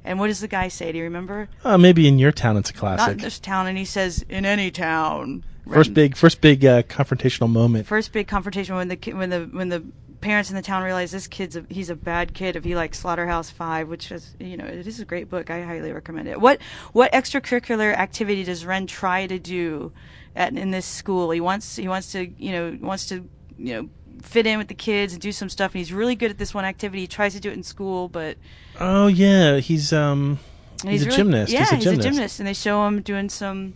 And 0.04 0.18
what 0.18 0.28
does 0.28 0.40
the 0.40 0.48
guy 0.48 0.68
say? 0.68 0.92
Do 0.92 0.98
you 0.98 1.04
remember? 1.04 1.48
Uh, 1.62 1.76
maybe 1.76 2.08
in 2.08 2.18
your 2.18 2.32
town 2.32 2.56
it's 2.56 2.70
a 2.70 2.72
Not 2.72 2.80
classic. 2.80 3.12
in 3.12 3.18
this 3.18 3.38
town. 3.38 3.66
And 3.66 3.76
he 3.76 3.84
says, 3.84 4.24
"In 4.28 4.44
any 4.44 4.70
town." 4.70 5.44
First 5.70 5.94
big, 5.94 6.16
first 6.16 6.40
big 6.40 6.64
uh, 6.64 6.82
confrontational 6.82 7.48
moment. 7.48 7.86
first 7.86 8.10
big 8.12 8.26
confrontation 8.26 8.74
when 8.74 8.88
the 8.88 8.96
when 9.12 9.30
the 9.30 9.40
when 9.52 9.68
the 9.68 9.84
parents 10.20 10.50
in 10.50 10.56
the 10.56 10.62
town 10.62 10.82
realize 10.82 11.10
this 11.10 11.26
kid's 11.26 11.56
a, 11.56 11.64
he's 11.68 11.90
a 11.90 11.94
bad 11.94 12.34
kid 12.34 12.56
if 12.56 12.64
he 12.64 12.74
likes 12.74 12.98
Slaughterhouse 12.98 13.50
Five, 13.50 13.88
which 13.88 14.10
is 14.12 14.34
you 14.38 14.56
know 14.56 14.64
it 14.64 14.86
is 14.86 15.00
a 15.00 15.04
great 15.04 15.28
book. 15.28 15.50
I 15.50 15.62
highly 15.62 15.92
recommend 15.92 16.28
it. 16.28 16.40
What 16.40 16.60
what 16.92 17.12
extracurricular 17.12 17.94
activity 17.94 18.44
does 18.44 18.64
Ren 18.64 18.86
try 18.86 19.26
to 19.26 19.38
do 19.38 19.92
at, 20.36 20.52
in 20.56 20.70
this 20.70 20.86
school? 20.86 21.30
He 21.30 21.40
wants 21.40 21.76
he 21.76 21.88
wants 21.88 22.12
to 22.12 22.26
you 22.38 22.52
know 22.52 22.78
wants 22.80 23.06
to 23.08 23.28
you 23.58 23.74
know 23.74 23.88
fit 24.22 24.46
in 24.46 24.58
with 24.58 24.68
the 24.68 24.74
kids 24.74 25.14
and 25.14 25.22
do 25.22 25.32
some 25.32 25.48
stuff. 25.48 25.72
And 25.72 25.78
he's 25.78 25.92
really 25.92 26.14
good 26.14 26.30
at 26.30 26.38
this 26.38 26.52
one 26.52 26.64
activity. 26.64 27.00
He 27.02 27.06
tries 27.06 27.32
to 27.34 27.40
do 27.40 27.48
it 27.50 27.54
in 27.54 27.62
school, 27.62 28.08
but 28.08 28.36
Oh 28.78 29.06
yeah, 29.06 29.58
he's 29.58 29.92
um, 29.92 30.38
and 30.82 30.92
he's, 30.92 31.02
a 31.02 31.06
really- 31.06 31.16
gymnast. 31.16 31.52
Yeah, 31.52 31.74
he's 31.74 31.86
a 31.86 31.96
gymnast. 31.96 32.38
and 32.40 32.46
they 32.46 32.54
show 32.54 32.86
him 32.86 33.00
doing 33.00 33.28
some 33.30 33.74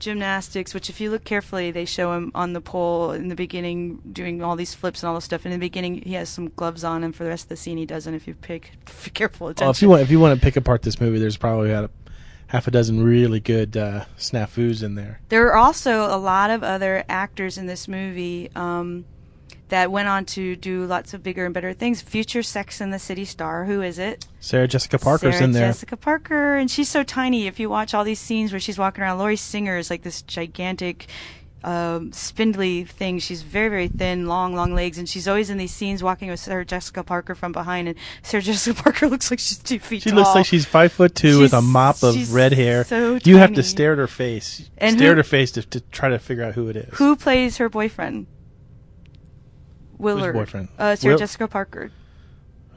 gymnastics. 0.00 0.74
Which, 0.74 0.90
if 0.90 1.00
you 1.00 1.10
look 1.10 1.24
carefully, 1.24 1.70
they 1.70 1.84
show 1.84 2.12
him 2.14 2.32
on 2.34 2.52
the 2.52 2.60
pole 2.60 3.12
in 3.12 3.28
the 3.28 3.36
beginning 3.36 4.00
doing 4.12 4.42
all 4.42 4.56
these 4.56 4.74
flips 4.74 5.02
and 5.02 5.08
all 5.08 5.14
this 5.14 5.24
stuff. 5.24 5.46
In 5.46 5.52
the 5.52 5.58
beginning, 5.58 6.02
he 6.02 6.14
has 6.14 6.28
some 6.28 6.48
gloves 6.56 6.82
on, 6.82 7.04
and 7.04 7.14
for 7.14 7.24
the 7.24 7.30
rest 7.30 7.44
of 7.44 7.48
the 7.50 7.56
scene, 7.56 7.78
he 7.78 7.86
doesn't. 7.86 8.12
If 8.12 8.26
you 8.26 8.34
pick 8.34 8.72
c- 8.88 9.10
careful 9.10 9.48
attention. 9.48 9.68
Oh, 9.68 9.70
if 9.70 9.80
you 9.80 9.88
want, 9.88 10.02
if 10.02 10.10
you 10.10 10.18
want 10.18 10.38
to 10.38 10.44
pick 10.44 10.56
apart 10.56 10.82
this 10.82 11.00
movie, 11.00 11.18
there's 11.18 11.36
probably 11.36 11.70
about 11.70 11.84
a, 11.84 11.90
half 12.48 12.66
a 12.66 12.70
dozen 12.70 13.04
really 13.04 13.38
good 13.38 13.76
uh, 13.76 14.04
snafus 14.18 14.82
in 14.82 14.96
there. 14.96 15.20
There 15.28 15.46
are 15.48 15.56
also 15.56 16.06
a 16.06 16.18
lot 16.18 16.50
of 16.50 16.64
other 16.64 17.04
actors 17.08 17.56
in 17.56 17.66
this 17.66 17.86
movie 17.86 18.50
um, 18.56 19.04
that 19.70 19.90
went 19.90 20.08
on 20.08 20.24
to 20.26 20.54
do 20.56 20.84
lots 20.86 21.14
of 21.14 21.22
bigger 21.22 21.44
and 21.44 21.54
better 21.54 21.72
things. 21.72 22.00
Future 22.02 22.42
Sex 22.42 22.80
and 22.80 22.92
the 22.92 22.98
City 22.98 23.24
star, 23.24 23.64
who 23.64 23.82
is 23.82 23.98
it? 23.98 24.26
Sarah 24.40 24.68
Jessica 24.68 24.98
Parker's 24.98 25.34
Sarah 25.34 25.44
in 25.44 25.52
there. 25.52 25.68
Jessica 25.68 25.96
Parker, 25.96 26.56
and 26.56 26.70
she's 26.70 26.88
so 26.88 27.02
tiny. 27.02 27.46
If 27.46 27.58
you 27.58 27.68
watch 27.70 27.94
all 27.94 28.04
these 28.04 28.20
scenes 28.20 28.52
where 28.52 28.60
she's 28.60 28.78
walking 28.78 29.02
around, 29.02 29.18
Lori 29.18 29.36
Singer 29.36 29.76
is 29.78 29.90
like 29.90 30.02
this 30.02 30.22
gigantic, 30.22 31.06
um, 31.62 32.10
spindly 32.12 32.84
thing. 32.84 33.18
She's 33.18 33.42
very, 33.42 33.68
very 33.68 33.88
thin, 33.88 34.26
long, 34.26 34.54
long 34.54 34.74
legs, 34.74 34.96
and 34.96 35.06
she's 35.06 35.28
always 35.28 35.50
in 35.50 35.58
these 35.58 35.72
scenes 35.72 36.02
walking 36.02 36.30
with 36.30 36.40
Sarah 36.40 36.64
Jessica 36.64 37.04
Parker 37.04 37.34
from 37.34 37.52
behind. 37.52 37.86
And 37.88 37.98
Sarah 38.22 38.42
Jessica 38.50 38.82
Parker 38.82 39.08
looks 39.08 39.30
like 39.30 39.38
she's 39.40 39.58
two 39.58 39.78
feet 39.78 40.02
She 40.02 40.10
tall. 40.10 40.20
looks 40.20 40.34
like 40.34 40.46
she's 40.46 40.64
five 40.64 40.90
foot 40.92 41.14
two 41.14 41.38
with 41.40 41.52
a 41.52 41.60
mop 41.60 42.02
of 42.02 42.14
she's 42.14 42.30
red 42.30 42.54
hair. 42.54 42.84
so 42.84 43.18
you 43.24 43.36
have 43.36 43.52
to 43.54 43.62
stare 43.62 43.92
at 43.92 43.98
her 43.98 44.06
face. 44.06 44.70
And 44.78 44.96
stare 44.96 45.08
who- 45.08 45.12
at 45.12 45.16
her 45.18 45.22
face 45.22 45.52
to, 45.52 45.62
to 45.62 45.80
try 45.80 46.08
to 46.08 46.18
figure 46.18 46.44
out 46.44 46.54
who 46.54 46.68
it 46.68 46.76
is. 46.76 46.88
Who 46.98 47.14
plays 47.14 47.58
her 47.58 47.68
boyfriend? 47.68 48.26
Willard. 50.00 50.34
boyfriend? 50.34 50.68
Uh, 50.78 50.96
Sarah 50.96 51.14
Will- 51.14 51.18
Jessica 51.18 51.48
Parker. 51.48 51.90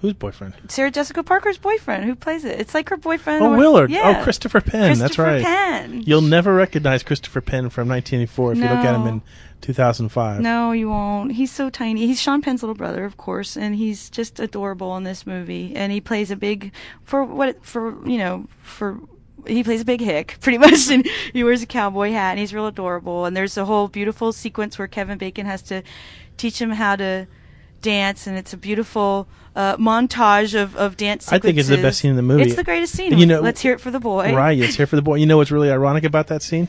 Who's 0.02 0.14
boyfriend? 0.14 0.54
Sarah 0.68 0.92
Jessica 0.92 1.24
Parker's 1.24 1.58
boyfriend. 1.58 2.04
Who 2.04 2.14
plays 2.16 2.44
it? 2.44 2.60
It's 2.60 2.74
like 2.74 2.90
her 2.90 2.98
boyfriend. 2.98 3.42
Oh, 3.42 3.54
or- 3.54 3.58
Willard. 3.58 3.90
Yeah. 3.90 4.18
Oh, 4.20 4.24
Christopher 4.24 4.60
Penn. 4.60 4.82
That's 4.82 5.00
Christopher 5.00 5.24
right. 5.24 5.44
Penn. 5.44 6.04
You'll 6.06 6.20
never 6.20 6.54
recognize 6.54 7.04
Christopher 7.04 7.40
Penn 7.40 7.70
from 7.70 7.88
1984 7.88 8.52
if 8.52 8.58
you 8.58 8.64
look 8.66 8.72
at 8.86 8.96
him 8.96 9.08
in 9.08 9.22
2005. 9.62 10.42
No, 10.42 10.74
you 10.74 10.90
won't. 10.90 11.32
He's 11.32 11.52
so 11.52 11.70
tiny. 11.70 12.06
He's 12.06 12.22
Sean 12.22 12.42
Penn's 12.42 12.62
little 12.62 12.76
brother, 12.76 13.06
of 13.06 13.16
course, 13.16 13.56
and 13.56 13.76
he's 13.76 14.10
just 14.10 14.42
adorable 14.42 14.98
in 14.98 15.04
this 15.04 15.26
movie. 15.26 15.74
And 15.74 15.90
he 15.94 16.02
plays 16.02 16.32
a 16.32 16.36
big 16.36 16.74
for 17.04 17.24
what 17.24 17.66
for 17.66 18.06
you 18.06 18.18
know 18.18 18.48
for 18.62 19.00
he 19.48 19.64
plays 19.64 19.82
a 19.82 19.86
big 19.86 20.02
hick 20.02 20.38
pretty 20.42 20.58
much, 20.58 20.90
and 20.90 21.08
he 21.34 21.44
wears 21.44 21.62
a 21.62 21.66
cowboy 21.66 22.12
hat, 22.12 22.32
and 22.32 22.40
he's 22.40 22.54
real 22.54 22.68
adorable. 22.68 23.26
And 23.26 23.36
there's 23.36 23.58
a 23.58 23.66
whole 23.66 23.88
beautiful 23.88 24.32
sequence 24.34 24.78
where 24.78 24.88
Kevin 24.88 25.18
Bacon 25.18 25.46
has 25.46 25.62
to 25.64 25.84
teach 26.38 26.62
him 26.62 26.72
how 26.72 26.96
to 26.96 27.28
dance, 27.82 28.28
and 28.28 28.38
it's 28.38 28.54
a 28.54 28.58
beautiful 28.58 29.28
uh, 29.56 29.78
montage 29.78 30.60
of, 30.60 30.76
of 30.76 30.98
dance. 30.98 31.32
I 31.32 31.40
think 31.40 31.58
it's 31.58 31.70
the 31.70 31.82
best 31.82 32.00
scene 32.00 32.12
in 32.12 32.16
the 32.18 32.24
movie. 32.24 32.44
It's 32.44 32.56
the 32.56 32.64
greatest 32.64 32.96
scene. 32.96 33.18
You 33.18 33.26
know- 33.26 33.42
let's 33.42 33.62
hear 33.62 33.74
it 33.74 33.82
for 33.82 33.92
the 33.92 34.00
boy. 34.00 34.34
Right, 34.34 34.58
it's 34.58 34.76
here 34.76 34.88
for 34.88 34.96
the 34.96 35.02
boy. 35.02 35.16
You 35.16 35.26
know 35.26 35.38
what's 35.38 35.52
really 35.52 35.72
ironic 35.72 36.04
about 36.04 36.28
that 36.28 36.42
scene? 36.42 36.68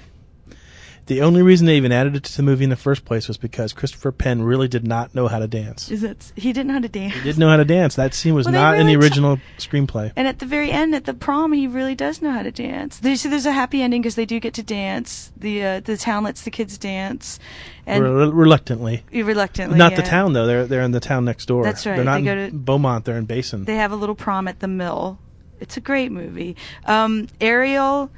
The 1.06 1.20
only 1.20 1.42
reason 1.42 1.66
they 1.66 1.76
even 1.76 1.92
added 1.92 2.16
it 2.16 2.24
to 2.24 2.36
the 2.36 2.42
movie 2.42 2.64
in 2.64 2.70
the 2.70 2.76
first 2.76 3.04
place 3.04 3.28
was 3.28 3.36
because 3.36 3.74
Christopher 3.74 4.10
Penn 4.10 4.42
really 4.42 4.68
did 4.68 4.86
not 4.86 5.14
know 5.14 5.28
how 5.28 5.38
to 5.38 5.46
dance. 5.46 5.90
Is 5.90 6.00
that 6.00 6.32
he 6.34 6.50
didn't 6.52 6.68
know 6.68 6.74
how 6.74 6.80
to 6.80 6.88
dance? 6.88 7.12
He 7.14 7.20
didn't 7.22 7.38
know 7.38 7.48
how 7.50 7.58
to 7.58 7.64
dance. 7.64 7.96
That 7.96 8.14
scene 8.14 8.34
was 8.34 8.46
Well, 8.46 8.52
they 8.52 8.58
not 8.58 8.78
in 8.78 8.86
the 8.86 8.96
really 8.96 9.10
t- 9.10 9.12
original 9.20 9.38
screenplay. 9.58 10.12
And 10.16 10.26
at 10.26 10.38
the 10.38 10.46
very 10.46 10.70
end, 10.70 10.94
at 10.94 11.04
the 11.04 11.12
prom, 11.12 11.52
he 11.52 11.66
really 11.66 11.94
does 11.94 12.22
know 12.22 12.30
how 12.30 12.42
to 12.42 12.50
dance. 12.50 12.98
There's, 13.00 13.20
so 13.20 13.28
there's 13.28 13.44
a 13.44 13.52
happy 13.52 13.82
ending 13.82 14.00
because 14.00 14.14
they 14.14 14.24
do 14.24 14.40
get 14.40 14.54
to 14.54 14.62
dance. 14.62 15.30
The 15.36 15.62
uh, 15.64 15.80
the 15.80 15.98
town 15.98 16.24
lets 16.24 16.42
the 16.42 16.50
kids 16.50 16.78
dance, 16.78 17.38
and 17.86 18.02
Re- 18.02 18.30
reluctantly. 18.30 19.04
reluctantly. 19.12 19.76
Not 19.76 19.96
the 19.96 20.02
town 20.02 20.32
though. 20.32 20.46
They're 20.46 20.66
they're 20.66 20.82
in 20.82 20.92
the 20.92 21.00
town 21.00 21.26
next 21.26 21.46
door. 21.46 21.64
That's 21.64 21.84
right. 21.84 21.96
They're 21.96 22.04
not 22.04 22.20
They 22.20 22.24
go 22.24 22.46
to- 22.48 22.56
Bomont. 22.56 23.04
They're 23.04 23.18
in 23.18 23.26
Basin. 23.26 23.64
They 23.66 23.76
have 23.76 23.92
a 23.92 23.96
little 23.96 24.14
prom 24.14 24.48
at 24.48 24.60
the 24.60 24.68
mill. 24.68 25.18
It's 25.60 25.76
a 25.76 25.80
great 25.80 26.12
movie. 26.12 26.56
Um, 26.86 27.28
Ariel 27.42 28.10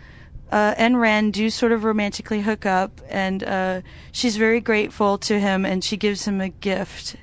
uh, 0.53 0.75
and 0.77 1.01
Ren 1.01 1.31
do 1.31 1.51
sort 1.51 1.73
of 1.73 1.85
romantically 1.85 2.41
hook 2.43 2.65
up, 2.67 3.01
and 3.09 3.43
uh, 3.45 3.81
she's 4.13 4.37
very 4.37 4.61
grateful 4.61 5.19
to 5.19 5.39
him, 5.41 5.65
and 5.65 5.83
she 5.85 5.97
gives 5.97 6.25
him 6.27 6.41
a 6.41 6.49
gift. 6.49 7.17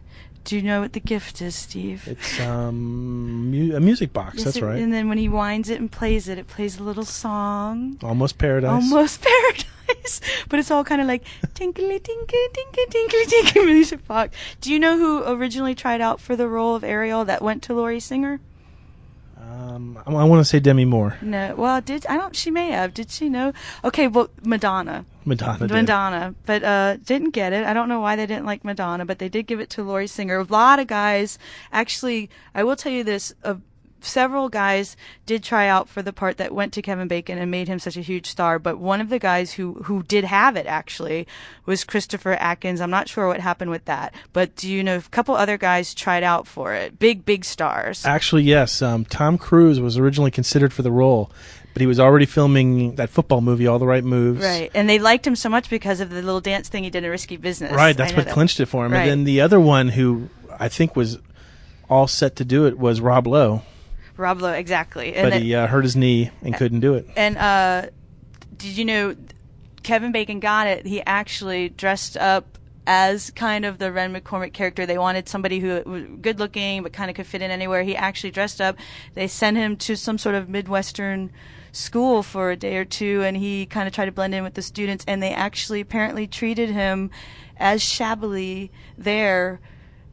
Do 0.46 0.58
you 0.58 0.62
know 0.62 0.82
what 0.82 0.92
the 0.92 1.00
gift 1.00 1.42
is, 1.42 1.56
Steve? 1.56 2.06
it's 2.06 2.38
um 2.42 3.50
mu- 3.50 3.75
a 3.75 3.80
music 3.80 4.12
box. 4.12 4.36
Yes, 4.36 4.44
That's 4.46 4.58
it- 4.58 4.63
right. 4.63 4.77
And 4.82 4.92
then 4.92 5.08
when 5.08 5.18
he 5.18 5.30
winds 5.30 5.70
it 5.70 5.80
and 5.80 5.89
plays 5.89 6.27
it, 6.27 6.38
it 6.38 6.48
plays 6.48 6.80
a 6.80 6.84
little 6.84 7.06
song. 7.06 7.98
Almost 8.03 8.38
paradise. 8.38 8.70
Almost 8.70 9.22
paradise. 9.30 10.20
But 10.50 10.60
it's 10.60 10.70
all 10.70 10.84
kind 10.84 11.00
of 11.00 11.08
like 11.08 11.24
tinkly 11.53 11.98
tinkly 11.98 12.48
tinkly 12.53 12.86
tinkly 12.89 13.25
tinkly 13.25 13.65
music 13.74 14.06
box. 14.06 14.36
Do 14.60 14.74
you 14.74 14.80
know 14.80 14.98
who 14.98 15.24
originally 15.25 15.75
tried 15.75 16.01
out 16.01 16.20
for 16.20 16.36
the 16.36 16.50
role 16.50 16.75
of 16.75 16.84
Ariel 16.84 17.24
that 17.24 17.42
went 17.42 17.63
to 17.63 17.74
Lori 17.74 18.01
Singer? 18.01 18.42
Um, 19.74 20.00
I, 20.06 20.24
want 20.25 20.39
to 20.39 20.46
say 20.46 20.60
Demi 20.60 20.86
Moore. 20.86 21.18
No. 21.22 21.56
Well, 21.56 21.82
did 21.82 22.06
I 22.08 22.18
don't 22.18 22.36
she 22.36 22.51
may 22.51 22.72
have. 22.72 22.94
Did 22.94 23.10
she 23.10 23.30
know? 23.30 23.53
Okay, 23.84 24.08
well 24.08 24.30
Madonna. 24.44 25.06
Madonna. 25.25 25.68
did. 25.68 25.72
Madonna, 25.72 26.36
but 26.46 26.63
uh, 26.63 26.98
didn't 26.98 27.32
get 27.32 27.53
it. 27.53 27.65
I 27.65 27.74
don't 27.74 27.89
know 27.89 28.00
why 28.00 28.15
they 28.15 28.25
didn't 28.25 28.46
like 28.46 28.63
Madonna, 28.63 29.06
but 29.06 29.20
they 29.20 29.30
did 29.30 29.48
give 29.48 29.60
it 29.60 29.70
to 29.72 29.84
Lori 29.84 30.08
Singer. 30.08 30.38
A 30.38 30.44
lot 30.44 30.80
of 30.80 30.88
guys, 30.88 31.39
actually, 31.72 32.30
I 32.53 32.63
will 32.63 32.75
tell 32.75 32.92
you 32.92 33.03
this: 33.03 33.34
a 33.44 33.58
several 34.06 34.50
guys 34.50 34.96
did 35.26 35.44
try 35.44 35.68
out 35.68 35.90
for 35.90 36.02
the 36.02 36.14
part 36.14 36.38
that 36.38 36.54
went 36.54 36.74
to 36.74 36.82
Kevin 36.82 37.08
Bacon 37.08 37.38
and 37.38 37.50
made 37.50 37.68
him 37.68 37.80
such 37.80 37.98
a 37.98 38.02
huge 38.02 38.28
star. 38.28 38.60
But 38.60 38.78
one 38.78 39.02
of 39.02 39.10
the 39.10 39.20
guys 39.20 39.54
who 39.54 39.74
who 39.84 40.04
did 40.04 40.24
have 40.24 40.56
it 40.56 40.66
actually 40.66 41.28
was 41.66 41.84
Christopher 41.84 42.34
Atkins. 42.34 42.82
I'm 42.82 42.90
not 42.90 43.08
sure 43.08 43.28
what 43.28 43.40
happened 43.40 43.72
with 43.72 43.86
that, 43.86 44.14
but 44.34 44.56
do 44.56 44.70
you 44.70 44.84
know 44.84 44.98
a 44.98 45.02
couple 45.02 45.36
other 45.36 45.58
guys 45.58 45.94
tried 45.94 46.24
out 46.24 46.48
for 46.48 46.74
it? 46.74 47.00
Big 47.00 47.26
big 47.26 47.46
stars. 47.46 48.06
Actually, 48.06 48.44
yes. 48.44 48.82
Um, 48.82 49.06
Tom 49.06 49.38
Cruise 49.38 49.80
was 49.80 49.98
originally 49.98 50.32
considered 50.32 50.74
for 50.74 50.82
the 50.82 50.92
role, 50.92 51.32
but 51.74 51.82
he 51.82 51.88
was 51.88 52.00
already 52.00 52.26
filming 52.26 52.96
that 52.96 53.10
football 53.10 53.42
movie, 53.42 53.68
All 53.68 53.80
the 53.80 53.88
Right 53.88 54.04
Moves. 54.04 54.44
Right, 54.44 54.72
and 54.74 54.90
they 54.90 55.00
liked 55.00 55.26
him 55.26 55.36
so 55.36 55.50
much 55.50 55.70
because 55.70 56.00
of 56.00 56.10
the 56.10 56.22
little 56.22 56.42
dance 56.42 56.70
thing 56.70 56.84
he 56.84 56.90
did 56.90 57.04
in 57.04 57.10
Risky 57.10 57.38
Business. 57.38 57.72
Right, 57.72 57.96
that's 57.96 58.14
what 58.14 58.26
that. 58.26 58.34
clinched 58.34 58.60
it 58.60 58.68
for 58.68 58.86
him. 58.86 58.92
Right. 58.92 59.02
And 59.02 59.10
then 59.10 59.24
the 59.24 59.42
other 59.42 59.60
one 59.60 59.90
who 59.90 60.30
I 60.60 60.70
think 60.70 60.96
was 60.96 61.20
all 61.90 62.08
set 62.08 62.36
to 62.38 62.46
do 62.46 62.66
it 62.68 62.78
was 62.78 63.02
Rob 63.02 63.28
Lowe, 63.28 63.64
Rob 64.17 64.41
Lowe, 64.41 64.53
exactly. 64.53 65.15
And 65.15 65.32
but 65.32 65.41
he 65.41 65.55
uh, 65.55 65.67
hurt 65.67 65.84
his 65.84 65.96
knee 65.96 66.29
and 66.41 66.55
couldn't 66.55 66.82
do 66.82 66.93
it. 66.96 67.08
And 67.15 67.38
uh, 67.38 67.88
did 68.58 68.77
you 68.77 68.86
know 68.86 69.15
Kevin 69.82 70.12
Bacon 70.12 70.39
got 70.39 70.67
it? 70.67 70.86
He 70.86 71.01
actually 71.01 71.70
dressed 71.70 72.17
up 72.17 72.58
as 72.86 73.32
kind 73.32 73.65
of 73.65 73.79
the 73.79 73.91
Ren 73.91 74.13
McCormick 74.13 74.53
character. 74.53 74.86
They 74.86 74.98
wanted 74.98 75.29
somebody 75.29 75.60
who 75.60 75.82
was 75.86 76.03
good 76.22 76.39
looking 76.39 76.84
but 76.84 76.93
kind 76.93 77.10
of 77.10 77.15
could 77.15 77.27
fit 77.27 77.41
in 77.41 77.50
anywhere. 77.50 77.84
He 77.84 77.96
actually 77.96 78.32
dressed 78.32 78.62
up. 78.62 78.77
They 79.13 79.27
sent 79.27 79.58
him 79.58 79.77
to 79.77 79.96
some 79.96 80.17
sort 80.17 80.36
of 80.36 80.50
Midwestern 80.50 81.32
school 81.72 82.22
for 82.22 82.51
a 82.51 82.55
day 82.55 82.77
or 82.77 82.86
two 82.86 83.24
and 83.24 83.36
he 83.36 83.65
kind 83.65 83.88
of 83.88 83.93
tried 83.93 84.05
to 84.05 84.12
blend 84.12 84.36
in 84.36 84.43
with 84.43 84.53
the 84.53 84.62
students 84.62 85.03
and 85.08 85.24
they 85.24 85.34
actually 85.34 85.82
apparently 85.82 86.27
treated 86.27 86.70
him 86.70 87.10
as 87.58 87.82
shabbily 87.82 88.72
there 88.96 89.60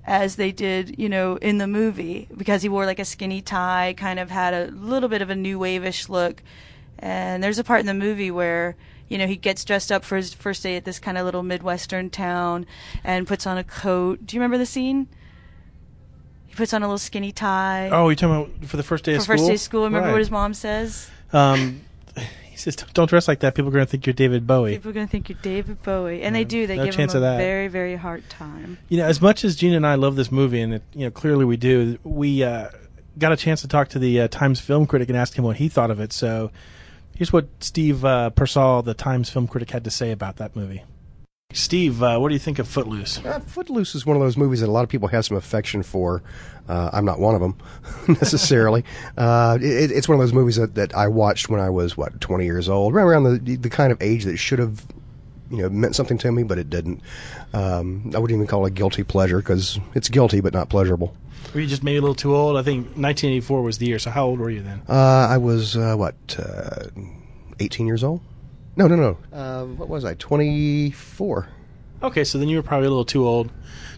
as 0.07 0.37
they 0.37 0.51
did, 0.53 0.99
you 0.99 1.09
know, 1.09 1.37
in 1.37 1.59
the 1.59 1.67
movie 1.67 2.27
because 2.37 2.63
he 2.63 2.69
wore 2.69 2.87
like 2.87 2.99
a 2.99 3.05
skinny 3.05 3.41
tie, 3.43 3.95
kind 3.97 4.19
of 4.19 4.31
had 4.31 4.55
a 4.55 4.71
little 4.73 5.09
bit 5.09 5.23
of 5.23 5.31
a 5.31 5.35
new 5.37 5.59
wave-ish 5.59 6.09
look. 6.09 6.43
And 6.99 7.43
there's 7.43 7.59
a 7.59 7.65
part 7.65 7.81
in 7.81 7.87
the 7.87 7.95
movie 7.95 8.31
where, 8.31 8.77
you 9.09 9.19
know, 9.19 9.27
he 9.27 9.37
gets 9.37 9.65
dressed 9.65 9.91
up 9.93 10.05
for 10.05 10.17
his 10.17 10.35
first 10.35 10.63
day 10.63 10.77
at 10.77 10.85
this 10.85 10.99
kind 10.99 11.17
of 11.19 11.25
little 11.25 11.43
Midwestern 11.43 12.11
town 12.11 12.67
and 13.05 13.27
puts 13.27 13.47
on 13.47 13.57
a 13.59 13.65
coat. 13.65 14.27
Do 14.27 14.37
you 14.37 14.41
remember 14.41 14.59
the 14.59 14.67
scene? 14.67 15.09
He 16.47 16.55
puts 16.55 16.75
on 16.75 16.83
a 16.83 16.87
little 16.87 16.99
skinny 16.99 17.31
tie. 17.33 17.89
Oh, 17.93 18.09
you're 18.09 18.17
talking 18.17 18.37
about 18.53 18.65
for 18.69 18.77
the 18.77 18.83
first 18.83 19.05
day 19.05 19.13
for 19.13 19.19
of 19.19 19.23
school? 19.23 19.37
first 19.37 19.47
day 19.47 19.55
of 19.55 19.61
school. 19.61 19.85
Remember 19.85 20.07
Right. 20.09 20.13
what 20.13 20.19
his 20.19 20.31
mom 20.31 20.53
says? 20.55 21.09
Um, 21.33 21.83
says, 22.61 22.77
"Don't 22.77 23.09
dress 23.09 23.29
like 23.29 23.41
that. 23.41 23.55
People 23.55 23.69
are 23.69 23.73
going 23.73 23.85
to 23.85 23.91
think 23.91 24.07
you're 24.07 24.15
David 24.15 24.47
Bowie." 24.47 24.73
People 24.73 24.91
are 24.91 24.95
going 24.95 25.07
to 25.07 25.11
think 25.11 25.29
you're 25.29 25.39
David 25.43 25.83
Bowie. 25.83 26.23
And 26.23 26.35
they 26.35 26.45
do. 26.45 26.67
They 26.67 26.77
no 26.77 26.85
give 26.85 26.95
chance 26.95 27.15
him 27.15 27.23
a 27.23 27.27
of 27.27 27.33
that. 27.33 27.39
very, 27.39 27.69
very 27.69 27.97
hard 27.97 28.29
time. 28.29 28.79
You 28.89 28.99
know, 28.99 29.07
as 29.07 29.21
much 29.21 29.45
as 29.45 29.57
Gene 29.57 29.75
and 29.75 29.87
I 29.87 29.97
love 29.97 30.17
this 30.17 30.31
movie, 30.31 30.61
and 30.61 30.75
it, 30.75 30.83
you 30.95 31.05
know, 31.05 31.11
clearly 31.11 31.45
we 31.45 31.57
do, 31.57 31.99
we 32.05 32.43
uh, 32.43 32.69
got 33.19 33.33
a 33.33 33.37
chance 33.37 33.63
to 33.63 33.69
talk 33.69 33.89
to 33.89 33.99
the 33.99 34.23
uh, 34.23 34.29
Times 34.29 34.61
film 34.61 34.87
critic 34.87 35.09
and 35.09 35.19
ask 35.19 35.35
him 35.35 35.45
what 35.45 35.57
he 35.57 35.69
thought 35.69 35.91
of 35.91 36.01
it. 36.01 36.13
So, 36.13 36.51
here's 37.17 37.33
what 37.33 37.49
Steve 37.61 38.05
uh, 38.05 38.31
Persall, 38.31 38.85
the 38.85 38.95
Times 38.95 39.31
film 39.31 39.47
critic, 39.47 39.71
had 39.71 39.85
to 39.85 39.91
say 39.91 40.11
about 40.11 40.37
that 40.37 40.55
movie. 40.55 40.85
Steve, 41.53 42.03
uh, 42.03 42.19
what 42.19 42.29
do 42.29 42.35
you 42.35 42.39
think 42.39 42.59
of 42.59 42.69
Footloose? 42.69 43.25
Uh, 43.25 43.41
Footloose 43.41 43.95
is 43.95 44.07
one 44.07 44.17
of 44.17 44.23
those 44.23 44.37
movies 44.37 44.61
that 44.61 44.69
a 44.69 44.73
lot 44.73 44.85
of 44.85 44.89
people 44.89 45.09
have 45.09 45.25
some 45.25 45.37
affection 45.37 45.83
for. 45.83 46.23
Uh, 46.69 46.91
I'm 46.93 47.05
not 47.05 47.19
one 47.19 47.35
of 47.35 47.41
them 47.41 47.57
necessarily. 48.09 48.85
uh, 49.17 49.59
it, 49.61 49.91
it's 49.91 50.09
one 50.09 50.15
of 50.15 50.21
those 50.21 50.33
movies 50.33 50.57
that, 50.57 50.77
that 50.77 50.95
I 50.95 51.09
watched 51.09 51.49
when 51.49 51.61
I 51.61 51.69
was 51.71 51.97
what 51.97 52.21
20 52.21 52.45
years 52.45 52.69
old, 52.69 52.95
right 52.95 53.03
around 53.03 53.25
the 53.25 53.57
the 53.57 53.71
kind 53.71 53.91
of 53.91 54.01
age 54.01 54.25
that 54.25 54.37
should 54.37 54.61
have 54.61 54.87
you 55.51 55.59
know 55.59 55.69
meant 55.69 55.97
something 55.97 56.19
to 56.19 56.31
me, 56.31 56.45
but 56.45 56.59
it 56.59 56.71
didn't. 56.71 57.01
Um, 57.53 58.13
I 58.15 58.19
wouldn't 58.19 58.37
even 58.37 58.47
call 58.47 58.65
it 58.67 58.75
guilty 58.75 59.03
pleasure 59.03 59.39
because 59.39 59.79
it's 59.95 60.09
guilty 60.09 60.41
but 60.41 60.53
not 60.53 60.69
pleasurable. 60.69 61.17
Were 61.53 61.61
you 61.61 61.67
just 61.67 61.83
maybe 61.83 61.99
a 61.99 62.01
little 62.01 62.15
too 62.15 62.35
old? 62.35 62.57
I 62.57 62.63
think 62.63 62.85
1984 62.85 63.63
was 63.63 63.79
the 63.79 63.87
year. 63.87 63.99
So, 63.99 64.11
how 64.11 64.27
old 64.27 64.39
were 64.39 64.51
you 64.51 64.63
then? 64.63 64.83
Uh, 64.89 65.27
I 65.29 65.39
was 65.39 65.77
uh, 65.77 65.97
what 65.97 66.15
uh, 66.39 66.91
18 67.59 67.87
years 67.87 68.05
old. 68.05 68.21
No, 68.77 68.87
no, 68.87 68.97
no. 68.97 69.19
Uh, 69.33 69.65
what 69.65 69.89
was 69.89 70.05
I? 70.05 70.15
24. 70.15 71.49
Okay, 72.03 72.25
so 72.25 72.39
then 72.39 72.49
you 72.49 72.57
were 72.57 72.63
probably 72.63 72.87
a 72.87 72.91
little 72.91 73.05
too 73.05 73.27
old 73.27 73.51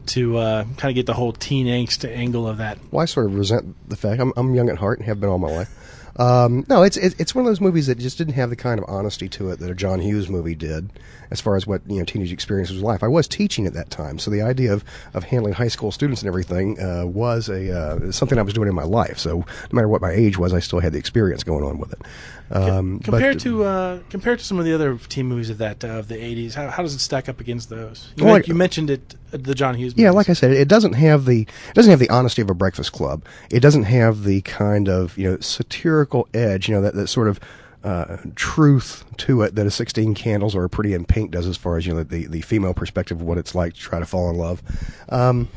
to 0.07 0.37
uh, 0.39 0.65
kind 0.77 0.91
of 0.91 0.95
get 0.95 1.07
the 1.07 1.15
whole 1.15 1.33
teen 1.33 1.67
angst 1.67 2.09
angle 2.09 2.49
of 2.49 2.59
that. 2.59 2.79
Well, 2.91 3.03
I 3.03 3.05
sort 3.05 3.27
of 3.27 3.37
resent 3.37 3.89
the 3.89 3.97
fact 3.97 4.21
I'm, 4.21 4.33
I'm 4.37 4.55
young 4.55 4.69
at 4.69 4.79
heart 4.79 4.99
and 4.99 5.07
have 5.07 5.21
been 5.21 5.29
all 5.29 5.39
my 5.39 5.51
life. 5.51 5.69
Um, 6.17 6.65
no, 6.69 6.83
it's 6.83 6.97
it, 6.97 7.15
it's 7.19 7.35
one 7.35 7.45
of 7.45 7.51
those 7.51 7.61
movies 7.61 7.87
that 7.87 7.99
just 7.99 8.19
didn't 8.19 8.35
have 8.35 8.51
the 8.51 8.57
kind 8.57 8.79
of 8.79 8.85
honesty 8.89 9.29
to 9.31 9.51
it 9.51 9.59
that 9.61 9.71
a 9.71 9.75
John 9.75 9.99
Hughes 10.01 10.29
movie 10.29 10.55
did, 10.55 10.91
as 11.31 11.41
far 11.41 11.57
as 11.57 11.67
what 11.67 11.81
you 11.89 11.99
know 11.99 12.05
teenage 12.05 12.33
experience 12.33 12.71
was 12.71 12.83
life. 12.83 13.03
I 13.03 13.09
was 13.09 13.27
teaching 13.27 13.67
at 13.67 13.73
that 13.75 13.89
time, 13.91 14.19
so 14.19 14.31
the 14.31 14.43
idea 14.43 14.73
of, 14.75 14.85
of 15.15 15.25
handling 15.25 15.55
high 15.55 15.69
school 15.69 15.91
students 15.91 16.21
and 16.23 16.29
everything 16.29 16.79
uh, 16.81 17.07
was 17.07 17.49
a 17.49 17.75
uh, 17.77 18.13
something 18.13 18.39
I 18.39 18.43
was 18.43 18.53
doing 18.55 18.69
in 18.69 18.75
my 18.75 18.85
life. 18.85 19.19
So 19.19 19.39
no 19.39 19.45
matter 19.73 19.89
what 19.89 20.03
my 20.03 20.11
age 20.13 20.37
was, 20.37 20.53
I 20.53 20.61
still 20.61 20.81
had 20.81 20.93
the 20.93 20.99
experience 20.99 21.45
going 21.45 21.65
on 21.65 21.79
with 21.79 21.93
it. 21.93 22.03
Um, 22.51 22.99
but- 22.99 23.05
Compared 23.05 23.41
to 23.41 23.65
uh, 23.65 23.99
compared 24.11 24.39
to 24.41 24.45
some 24.45 24.59
of 24.59 24.65
the 24.67 24.75
other 24.75 24.99
teen 25.09 25.27
movies 25.27 25.49
of 25.49 25.59
that 25.59 25.83
uh, 25.85 25.89
of 25.89 26.09
the 26.09 26.17
80s, 26.17 26.55
how, 26.55 26.69
how 26.69 26.83
does 26.83 26.95
it 26.95 26.99
stack 26.99 27.29
up 27.31 27.41
against 27.41 27.71
those? 27.71 28.13
You, 28.17 28.25
Well, 28.25 28.35
like- 28.35 28.49
you 28.49 28.55
mentioned 28.55 28.91
it, 28.91 29.15
the 29.33 29.55
John 29.55 29.75
Hughes. 29.75 29.95
Yeah, 29.97 30.11
like 30.11 30.29
I 30.29 30.35
said, 30.35 30.53
it 30.53 30.69
doesn't 30.69 30.95
have 30.95 31.25
the 31.25 31.43
it 31.43 31.75
doesn't 31.75 31.91
have 31.91 31.99
the 31.99 32.11
honesty 32.11 32.43
of 32.43 32.51
a 32.51 32.55
Breakfast 32.55 32.93
Club. 32.93 33.25
It 33.51 33.61
doesn't 33.61 33.85
have 33.85 34.25
the 34.25 34.43
kind 34.43 34.89
of 34.89 35.17
you 35.19 35.31
know 35.31 35.39
satirical 35.41 36.29
edge, 36.35 36.69
you 36.69 36.75
know 36.75 36.83
that, 36.83 36.95
that 36.95 37.09
sort 37.09 37.29
of 37.29 37.41
uh, 37.85 38.19
truth 38.37 39.05
to 39.17 39.43
it 39.43 39.55
that 39.55 39.67
a 39.67 39.71
Sixteen 39.71 40.15
Candles 40.15 40.55
or 40.55 40.65
a 40.65 40.71
Pretty 40.71 40.95
in 40.95 41.05
Pink 41.05 41.31
does, 41.33 41.47
as 41.47 41.57
far 41.57 41.77
as 41.77 41.87
you 41.87 41.95
know 41.95 42.03
the 42.03 42.27
the 42.27 42.43
female 42.43 42.75
perspective 42.75 43.21
of 43.21 43.27
what 43.27 43.39
it's 43.39 43.55
like 43.55 43.75
to 43.75 43.81
try 43.81 43.99
to 43.99 44.07
fall 44.07 44.31
in 44.31 44.37
love. 44.37 44.63
Um, 45.09 45.49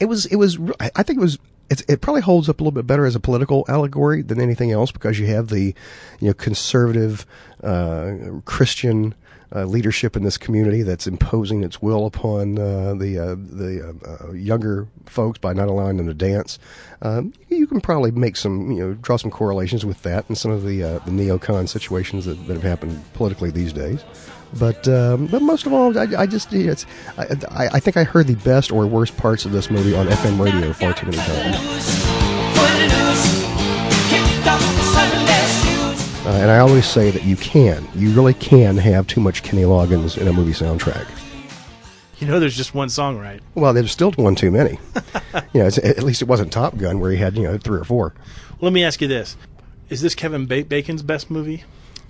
it 0.00 0.06
was 0.06 0.26
it 0.26 0.36
was 0.36 0.58
I 0.80 0.90
I 0.96 1.02
think 1.02 1.18
it 1.18 1.22
was 1.22 1.38
it's, 1.70 1.82
it 1.88 2.00
probably 2.00 2.20
holds 2.20 2.48
up 2.48 2.60
a 2.60 2.62
little 2.62 2.72
bit 2.72 2.86
better 2.86 3.06
as 3.06 3.16
a 3.16 3.20
political 3.20 3.64
allegory 3.68 4.22
than 4.22 4.40
anything 4.40 4.70
else 4.70 4.92
because 4.92 5.18
you 5.18 5.26
have 5.26 5.48
the 5.48 5.74
you 6.20 6.28
know 6.28 6.34
conservative 6.34 7.26
uh, 7.62 8.14
Christian 8.44 9.14
uh, 9.54 9.64
leadership 9.64 10.16
in 10.16 10.24
this 10.24 10.36
community 10.36 10.82
that's 10.82 11.06
imposing 11.06 11.64
its 11.64 11.80
will 11.80 12.06
upon 12.06 12.58
uh, 12.58 12.94
the 12.94 13.18
uh, 13.18 13.34
the 13.36 13.94
uh, 14.04 14.28
uh, 14.28 14.32
younger 14.32 14.88
folks 15.06 15.38
by 15.38 15.52
not 15.52 15.68
allowing 15.68 15.96
them 15.96 16.06
to 16.06 16.14
dance. 16.14 16.58
Um, 17.02 17.32
you 17.48 17.66
can 17.66 17.80
probably 17.80 18.10
make 18.10 18.36
some 18.36 18.70
you 18.70 18.78
know 18.78 18.94
draw 18.94 19.16
some 19.16 19.30
correlations 19.30 19.84
with 19.84 20.02
that 20.02 20.28
and 20.28 20.36
some 20.36 20.50
of 20.50 20.64
the 20.64 20.82
uh, 20.82 20.98
the 21.00 21.10
neocon 21.10 21.68
situations 21.68 22.24
that, 22.24 22.34
that 22.46 22.54
have 22.54 22.62
happened 22.62 23.02
politically 23.14 23.50
these 23.50 23.72
days. 23.72 24.04
But 24.58 24.86
um, 24.88 25.26
but 25.26 25.42
most 25.42 25.66
of 25.66 25.72
all, 25.72 25.96
I, 25.98 26.22
I 26.22 26.26
just 26.26 26.52
it's 26.52 26.86
I, 27.18 27.24
I 27.50 27.68
I 27.74 27.80
think 27.80 27.96
I 27.96 28.04
heard 28.04 28.26
the 28.26 28.36
best 28.36 28.70
or 28.70 28.86
worst 28.86 29.16
parts 29.16 29.44
of 29.44 29.52
this 29.52 29.70
movie 29.70 29.94
on 29.94 30.06
FM 30.06 30.38
radio 30.38 30.72
far 30.72 30.94
too 30.94 31.06
many 31.06 31.18
times. 31.18 32.13
Uh, 36.24 36.30
and 36.30 36.50
I 36.50 36.58
always 36.58 36.86
say 36.86 37.10
that 37.10 37.24
you 37.24 37.36
can, 37.36 37.86
you 37.94 38.10
really 38.12 38.32
can 38.32 38.78
have 38.78 39.06
too 39.06 39.20
much 39.20 39.42
Kenny 39.42 39.64
Loggins 39.64 40.16
in 40.16 40.26
a 40.26 40.32
movie 40.32 40.52
soundtrack. 40.52 41.06
You 42.18 42.26
know, 42.26 42.40
there's 42.40 42.56
just 42.56 42.74
one 42.74 42.88
song, 42.88 43.18
right? 43.18 43.40
Well, 43.54 43.74
there's 43.74 43.90
still 43.92 44.12
one 44.12 44.34
too 44.34 44.50
many. 44.50 44.78
you 45.52 45.60
know, 45.60 45.66
it's, 45.66 45.76
at 45.76 46.02
least 46.02 46.22
it 46.22 46.28
wasn't 46.28 46.50
Top 46.50 46.78
Gun 46.78 46.98
where 46.98 47.10
he 47.10 47.18
had 47.18 47.36
you 47.36 47.42
know 47.42 47.58
three 47.58 47.78
or 47.78 47.84
four. 47.84 48.14
Let 48.62 48.72
me 48.72 48.82
ask 48.82 49.02
you 49.02 49.08
this: 49.08 49.36
Is 49.90 50.00
this 50.00 50.14
Kevin 50.14 50.46
ba- 50.46 50.64
Bacon's 50.64 51.02
best 51.02 51.30
movie? 51.30 51.64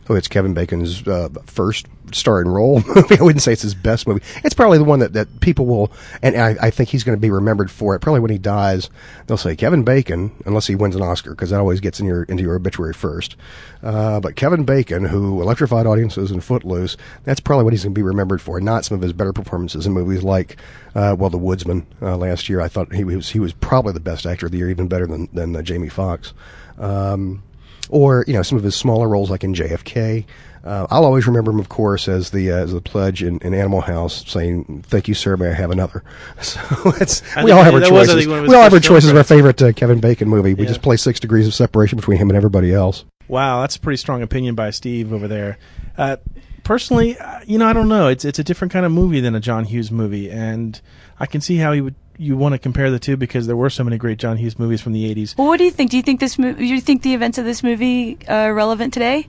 Oh, 0.09 0.15
it's 0.15 0.29
Kevin 0.29 0.53
Bacon's 0.53 1.07
uh, 1.09 1.31
first 1.47 1.87
starring 2.13 2.49
role 2.49 2.83
movie. 2.87 3.17
I 3.19 3.23
wouldn't 3.23 3.43
say 3.43 3.53
it's 3.53 3.63
his 3.63 3.75
best 3.75 4.07
movie. 4.07 4.23
It's 4.45 4.55
probably 4.55 4.79
the 4.79 4.85
one 4.85 4.99
that, 4.99 5.15
that 5.15 5.41
people 5.41 5.67
will, 5.67 5.91
and 6.23 6.37
I, 6.37 6.57
I 6.61 6.71
think 6.71 6.91
he's 6.91 7.05
going 7.05 7.17
to 7.17 7.21
be 7.21 7.31
remembered 7.31 7.71
for 7.71 7.95
it. 7.95 8.01
Probably 8.01 8.21
when 8.21 8.31
he 8.31 8.39
dies, 8.39 8.91
they'll 9.27 9.37
say 9.37 9.57
Kevin 9.57 9.83
Bacon, 9.83 10.31
unless 10.45 10.67
he 10.67 10.75
wins 10.75 10.95
an 10.95 11.03
Oscar, 11.03 11.31
because 11.31 11.51
that 11.51 11.61
always 11.61 11.81
gets 11.81 12.01
in 12.01 12.07
your 12.07 12.25
into 12.25 12.43
your 12.43 12.55
obituary 12.55 12.93
first. 12.93 13.37
Uh, 13.83 14.21
but 14.21 14.37
Kevin 14.37 14.65
Bacon, 14.65 15.05
who 15.05 15.41
electrified 15.41 15.87
audiences 15.87 16.31
in 16.31 16.41
Footloose, 16.41 16.97
that's 17.25 17.41
probably 17.41 17.65
what 17.65 17.73
he's 17.73 17.85
going 17.85 17.95
to 17.95 17.99
be 17.99 18.03
remembered 18.03 18.43
for, 18.43 18.61
not 18.61 18.85
some 18.85 18.97
of 18.97 19.03
his 19.03 19.13
better 19.13 19.33
performances 19.33 19.87
in 19.87 19.93
movies 19.93 20.23
like, 20.23 20.57
uh, 20.95 21.17
well, 21.19 21.31
The 21.31 21.39
Woodsman 21.39 21.87
uh, 22.03 22.17
last 22.17 22.49
year. 22.49 22.61
I 22.61 22.69
thought 22.69 22.93
he 22.93 23.05
was 23.05 23.31
he 23.31 23.41
was 23.41 23.53
probably 23.55 23.93
the 23.93 24.01
best 24.01 24.27
actor 24.27 24.47
of 24.47 24.53
the 24.53 24.59
year, 24.59 24.71
even 24.71 24.89
better 24.89 25.07
than 25.07 25.29
than 25.33 25.57
uh, 25.57 25.63
Jamie 25.63 25.89
Foxx. 25.89 26.35
Um, 26.79 27.43
or 27.91 28.25
you 28.27 28.33
know 28.35 28.43
some 28.43 28.59
of 28.59 28.65
his 28.65 28.75
smaller 28.77 29.09
roles 29.09 29.31
like 29.31 29.45
in 29.45 29.55
JFK. 29.55 30.25
Uh, 30.65 30.87
I'll 30.91 31.05
always 31.05 31.27
remember 31.27 31.51
him, 31.51 31.59
of 31.59 31.69
course, 31.69 32.09
as 32.09 32.31
the 32.31 32.51
uh, 32.51 32.57
as 32.57 32.73
the 32.73 32.81
pledge 32.81 33.23
in, 33.23 33.39
in 33.41 33.53
Animal 33.53 33.83
House, 33.83 34.25
saying 34.27 34.83
"Thank 34.87 35.09
you, 35.09 35.15
sir. 35.15 35.37
May 35.37 35.49
I 35.51 35.53
have 35.53 35.71
another?" 35.71 36.03
So 36.43 36.61
it's 37.01 37.23
we 37.43 37.51
all 37.51 37.63
have 37.63 37.75
our 37.75 37.81
was, 37.81 37.89
choices. 37.91 38.15
think, 38.15 38.29
one 38.31 38.39
of 38.39 38.45
his 38.45 38.51
We 38.51 38.57
all 38.57 38.63
have 38.63 38.73
our 38.73 38.81
choices 38.81 39.11
of 39.11 39.17
our 39.17 39.25
favorite 39.25 39.61
uh, 39.61 39.73
Kevin 39.73 40.01
Bacon 40.01 40.29
movie. 40.29 40.55
We 40.55 40.63
Yeah. 40.63 40.69
just 40.69 40.81
play 40.83 40.97
six 40.97 41.21
degrees 41.21 41.47
of 41.47 41.53
separation 41.55 41.97
between 41.97 42.17
him 42.19 42.31
and 42.31 42.37
everybody 42.37 42.73
else. 42.73 43.05
Wow, 43.29 43.61
that's 43.61 43.77
a 43.77 43.81
pretty 43.81 43.99
strong 43.99 44.23
opinion 44.23 44.55
by 44.55 44.71
Steve 44.71 45.13
over 45.13 45.29
there. 45.29 45.59
Uh, 45.99 46.17
personally, 46.63 47.19
uh, 47.19 47.41
you 47.47 47.59
know, 47.59 47.67
I 47.67 47.73
don't 47.75 47.89
know. 47.89 48.09
It's 48.09 48.25
it's 48.25 48.39
a 48.39 48.45
different 48.45 48.73
kind 48.73 48.87
of 48.87 48.93
movie 48.93 49.21
than 49.21 49.35
a 49.35 49.41
John 49.41 49.65
Hughes 49.65 49.91
movie, 49.91 50.31
and 50.31 50.81
I 51.21 51.27
can 51.27 51.43
see 51.43 51.57
how 51.59 51.73
he 51.73 51.83
would 51.83 51.95
you 52.19 52.37
want 52.37 52.53
to 52.55 52.59
compare 52.59 52.91
the 52.91 52.99
two 52.99 53.17
because 53.17 53.47
there 53.47 53.57
were 53.57 53.71
so 53.71 53.85
many 53.85 53.99
great 53.99 54.19
John 54.19 54.37
Hughes 54.37 54.59
movies 54.59 54.81
from 54.81 54.93
the 54.93 55.15
'80s. 55.15 55.37
Well, 55.37 55.49
what 55.49 55.59
do 55.59 55.65
you 55.65 55.71
think? 55.71 55.91
Do 55.91 55.97
you 55.97 56.03
think 56.03 56.21
this? 56.21 56.39
Mo- 56.39 56.53
do 56.53 56.65
you 56.65 56.81
think 56.81 57.03
the 57.03 57.15
events 57.15 57.39
of 57.39 57.45
this 57.45 57.63
movie 57.63 58.19
are 58.29 58.53
relevant 58.55 58.95
today? 58.95 59.29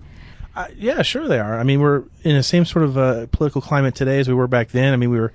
Uh, 0.55 0.67
yeah, 0.77 1.01
sure 1.01 1.27
they 1.27 1.39
are. 1.39 1.59
I 1.59 1.63
mean, 1.63 1.81
we're 1.81 2.03
in 2.23 2.35
the 2.35 2.43
same 2.43 2.63
sort 2.63 2.85
of 2.85 2.97
uh, 2.97 3.25
political 3.27 3.61
climate 3.61 3.93
today 3.93 4.19
as 4.19 4.27
we 4.27 4.33
were 4.33 4.47
back 4.47 4.69
then. 4.69 4.93
I 4.93 4.95
mean, 4.95 5.09
we 5.09 5.19
were 5.19 5.33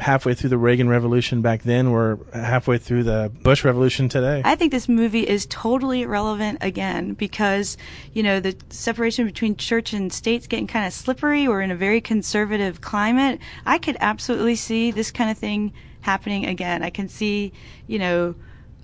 halfway 0.00 0.34
through 0.34 0.50
the 0.50 0.58
Reagan 0.58 0.88
Revolution 0.88 1.42
back 1.42 1.62
then. 1.62 1.90
We're 1.90 2.18
halfway 2.32 2.78
through 2.78 3.04
the 3.04 3.30
Bush 3.42 3.64
Revolution 3.64 4.08
today. 4.08 4.42
I 4.44 4.54
think 4.54 4.72
this 4.72 4.88
movie 4.88 5.26
is 5.26 5.46
totally 5.46 6.04
relevant 6.04 6.58
again 6.60 7.14
because, 7.14 7.76
you 8.12 8.22
know, 8.22 8.40
the 8.40 8.56
separation 8.70 9.26
between 9.26 9.56
church 9.56 9.92
and 9.92 10.12
state's 10.12 10.46
getting 10.46 10.66
kind 10.66 10.86
of 10.86 10.92
slippery. 10.92 11.48
We're 11.48 11.62
in 11.62 11.70
a 11.70 11.76
very 11.76 12.00
conservative 12.00 12.80
climate. 12.80 13.40
I 13.64 13.78
could 13.78 13.96
absolutely 14.00 14.56
see 14.56 14.90
this 14.90 15.10
kind 15.10 15.30
of 15.30 15.38
thing 15.38 15.72
happening 16.06 16.46
again. 16.46 16.82
I 16.82 16.90
can 16.90 17.08
see, 17.08 17.52
you 17.86 17.98
know, 17.98 18.34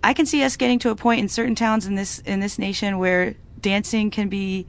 I 0.04 0.12
can 0.12 0.26
see 0.26 0.42
us 0.42 0.56
getting 0.56 0.80
to 0.80 0.90
a 0.90 0.96
point 0.96 1.20
in 1.20 1.28
certain 1.28 1.54
towns 1.54 1.86
in 1.86 1.94
this 1.94 2.18
in 2.20 2.40
this 2.40 2.58
nation 2.58 2.98
where 2.98 3.34
dancing 3.60 4.10
can 4.10 4.28
be 4.28 4.66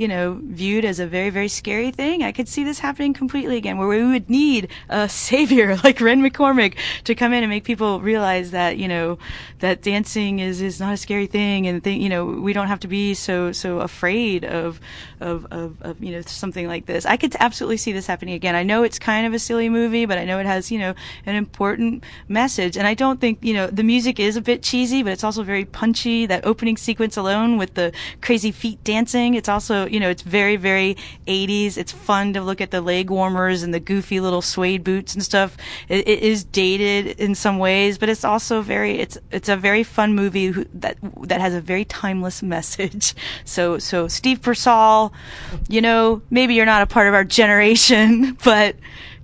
you 0.00 0.08
know, 0.08 0.40
viewed 0.44 0.86
as 0.86 0.98
a 0.98 1.06
very, 1.06 1.28
very 1.28 1.46
scary 1.48 1.90
thing. 1.90 2.22
I 2.22 2.32
could 2.32 2.48
see 2.48 2.64
this 2.64 2.78
happening 2.78 3.12
completely 3.12 3.58
again, 3.58 3.76
where 3.76 3.86
we 3.86 4.02
would 4.02 4.30
need 4.30 4.68
a 4.88 5.06
savior 5.26 5.76
like 5.84 6.00
Ren 6.00 6.22
McCormick 6.22 6.78
to 7.04 7.14
come 7.14 7.34
in 7.34 7.42
and 7.42 7.50
make 7.50 7.64
people 7.64 8.00
realize 8.00 8.50
that, 8.52 8.78
you 8.78 8.88
know, 8.88 9.18
that 9.58 9.82
dancing 9.82 10.38
is, 10.38 10.62
is 10.62 10.80
not 10.80 10.94
a 10.94 10.96
scary 10.96 11.26
thing 11.26 11.66
and 11.66 11.84
think, 11.84 12.00
you 12.00 12.08
know, 12.08 12.24
we 12.24 12.54
don't 12.54 12.68
have 12.68 12.80
to 12.80 12.88
be 12.88 13.12
so, 13.12 13.52
so 13.52 13.80
afraid 13.80 14.42
of, 14.46 14.80
of, 15.20 15.46
of, 15.50 15.76
of, 15.82 16.02
you 16.02 16.12
know, 16.12 16.22
something 16.22 16.66
like 16.66 16.86
this. 16.86 17.04
I 17.04 17.18
could 17.18 17.36
absolutely 17.38 17.76
see 17.76 17.92
this 17.92 18.06
happening 18.06 18.32
again. 18.32 18.54
I 18.54 18.62
know 18.62 18.82
it's 18.82 18.98
kind 18.98 19.26
of 19.26 19.34
a 19.34 19.38
silly 19.38 19.68
movie, 19.68 20.06
but 20.06 20.16
I 20.16 20.24
know 20.24 20.38
it 20.38 20.46
has, 20.46 20.72
you 20.72 20.78
know, 20.78 20.94
an 21.26 21.36
important 21.36 22.04
message. 22.26 22.78
And 22.78 22.86
I 22.86 22.94
don't 22.94 23.20
think, 23.20 23.40
you 23.42 23.52
know, 23.52 23.66
the 23.66 23.84
music 23.84 24.18
is 24.18 24.36
a 24.36 24.40
bit 24.40 24.62
cheesy, 24.62 25.02
but 25.02 25.12
it's 25.12 25.24
also 25.24 25.42
very 25.42 25.66
punchy. 25.66 26.24
That 26.24 26.46
opening 26.46 26.78
sequence 26.78 27.18
alone 27.18 27.58
with 27.58 27.74
the 27.74 27.92
crazy 28.22 28.50
feet 28.50 28.82
dancing, 28.82 29.34
it's 29.34 29.48
also, 29.50 29.89
you 29.90 30.00
know, 30.00 30.08
it's 30.08 30.22
very, 30.22 30.56
very 30.56 30.96
80s. 31.26 31.76
It's 31.76 31.92
fun 31.92 32.32
to 32.34 32.40
look 32.40 32.60
at 32.60 32.70
the 32.70 32.80
leg 32.80 33.10
warmers 33.10 33.62
and 33.62 33.74
the 33.74 33.80
goofy 33.80 34.20
little 34.20 34.42
suede 34.42 34.84
boots 34.84 35.14
and 35.14 35.22
stuff. 35.22 35.56
it, 35.88 36.06
it 36.08 36.22
is 36.22 36.44
dated 36.44 37.18
in 37.20 37.34
some 37.34 37.58
ways, 37.58 37.98
but 37.98 38.08
it's 38.08 38.24
also 38.24 38.62
very, 38.62 38.98
it's, 38.98 39.18
it's 39.30 39.48
a 39.48 39.56
very 39.56 39.82
fun 39.82 40.14
movie 40.14 40.46
who, 40.46 40.64
that, 40.74 40.96
that 41.22 41.40
has 41.40 41.54
a 41.54 41.60
very 41.60 41.84
timeless 41.84 42.42
message. 42.50 43.14
So, 43.44 43.78
so 43.78 44.08
Steve 44.08 44.40
Persall, 44.40 45.12
you 45.68 45.80
know, 45.80 46.22
maybe 46.30 46.54
you're 46.54 46.66
not 46.66 46.82
a 46.82 46.86
part 46.86 47.08
of 47.08 47.14
our 47.14 47.24
generation, 47.24 48.32
but, 48.44 48.76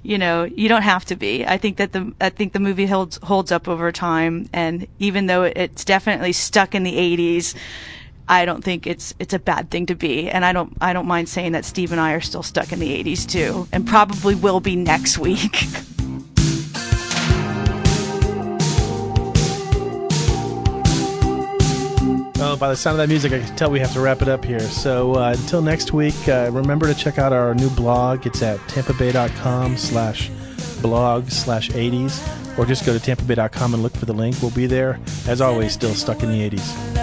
you 0.06 0.18
know, 0.18 0.44
you 0.44 0.68
don't 0.68 0.82
have 0.82 1.04
to 1.06 1.16
be. 1.16 1.44
I 1.44 1.58
think 1.58 1.78
that 1.78 1.90
the 1.90 2.14
I 2.20 2.30
think 2.30 2.52
the 2.52 2.60
movie 2.60 2.86
holds 2.86 3.18
holds 3.24 3.50
up 3.50 3.66
over 3.66 3.90
time, 3.90 4.48
and 4.52 4.86
even 5.00 5.26
though 5.26 5.42
it's 5.42 5.84
definitely 5.84 6.32
stuck 6.32 6.76
in 6.76 6.84
the 6.84 6.96
'80s, 6.96 7.56
I 8.28 8.44
don't 8.44 8.62
think 8.62 8.86
it's 8.86 9.14
it's 9.18 9.34
a 9.34 9.38
bad 9.38 9.70
thing 9.70 9.86
to 9.86 9.94
be, 9.94 10.28
and 10.28 10.44
I 10.44 10.52
don't 10.52 10.76
I 10.80 10.92
don't 10.92 11.06
mind 11.06 11.28
saying 11.28 11.52
that 11.52 11.64
Steve 11.64 11.92
and 11.92 12.00
I 12.00 12.12
are 12.12 12.20
still 12.20 12.42
stuck 12.42 12.72
in 12.72 12.78
the 12.78 13.02
'80s 13.04 13.28
too, 13.28 13.68
and 13.72 13.86
probably 13.86 14.34
will 14.34 14.60
be 14.60 14.74
next 14.76 15.18
week. 15.26 15.64
Oh, 22.38 22.54
by 22.54 22.68
the 22.68 22.76
sound 22.76 22.94
of 22.94 22.98
that 22.98 23.08
music, 23.08 23.32
I 23.32 23.40
can 23.40 23.56
tell 23.56 23.70
we 23.70 23.80
have 23.80 23.92
to 23.94 24.00
wrap 24.00 24.20
it 24.22 24.28
up 24.28 24.44
here. 24.44 24.60
So 24.60 25.14
uh, 25.14 25.34
until 25.36 25.62
next 25.62 25.92
week, 25.92 26.28
uh, 26.28 26.50
remember 26.52 26.86
to 26.86 26.94
check 26.94 27.18
out 27.18 27.32
our 27.32 27.54
new 27.54 27.70
blog. 27.70 28.26
It's 28.26 28.42
at 28.42 28.58
tampabay.com 28.68 29.76
slash 29.78 30.30
blog 30.82 31.30
slash 31.30 31.70
80s, 31.70 32.58
or 32.58 32.66
just 32.66 32.84
go 32.84 32.96
to 32.96 33.00
tampabay.com 33.16 33.74
and 33.74 33.82
look 33.82 33.96
for 33.96 34.04
the 34.04 34.12
link. 34.12 34.36
We'll 34.42 34.50
be 34.50 34.66
there, 34.66 35.00
as 35.26 35.40
always, 35.40 35.72
still 35.72 35.94
stuck 35.94 36.22
in 36.22 36.30
the 36.30 36.50
80s. 36.50 36.95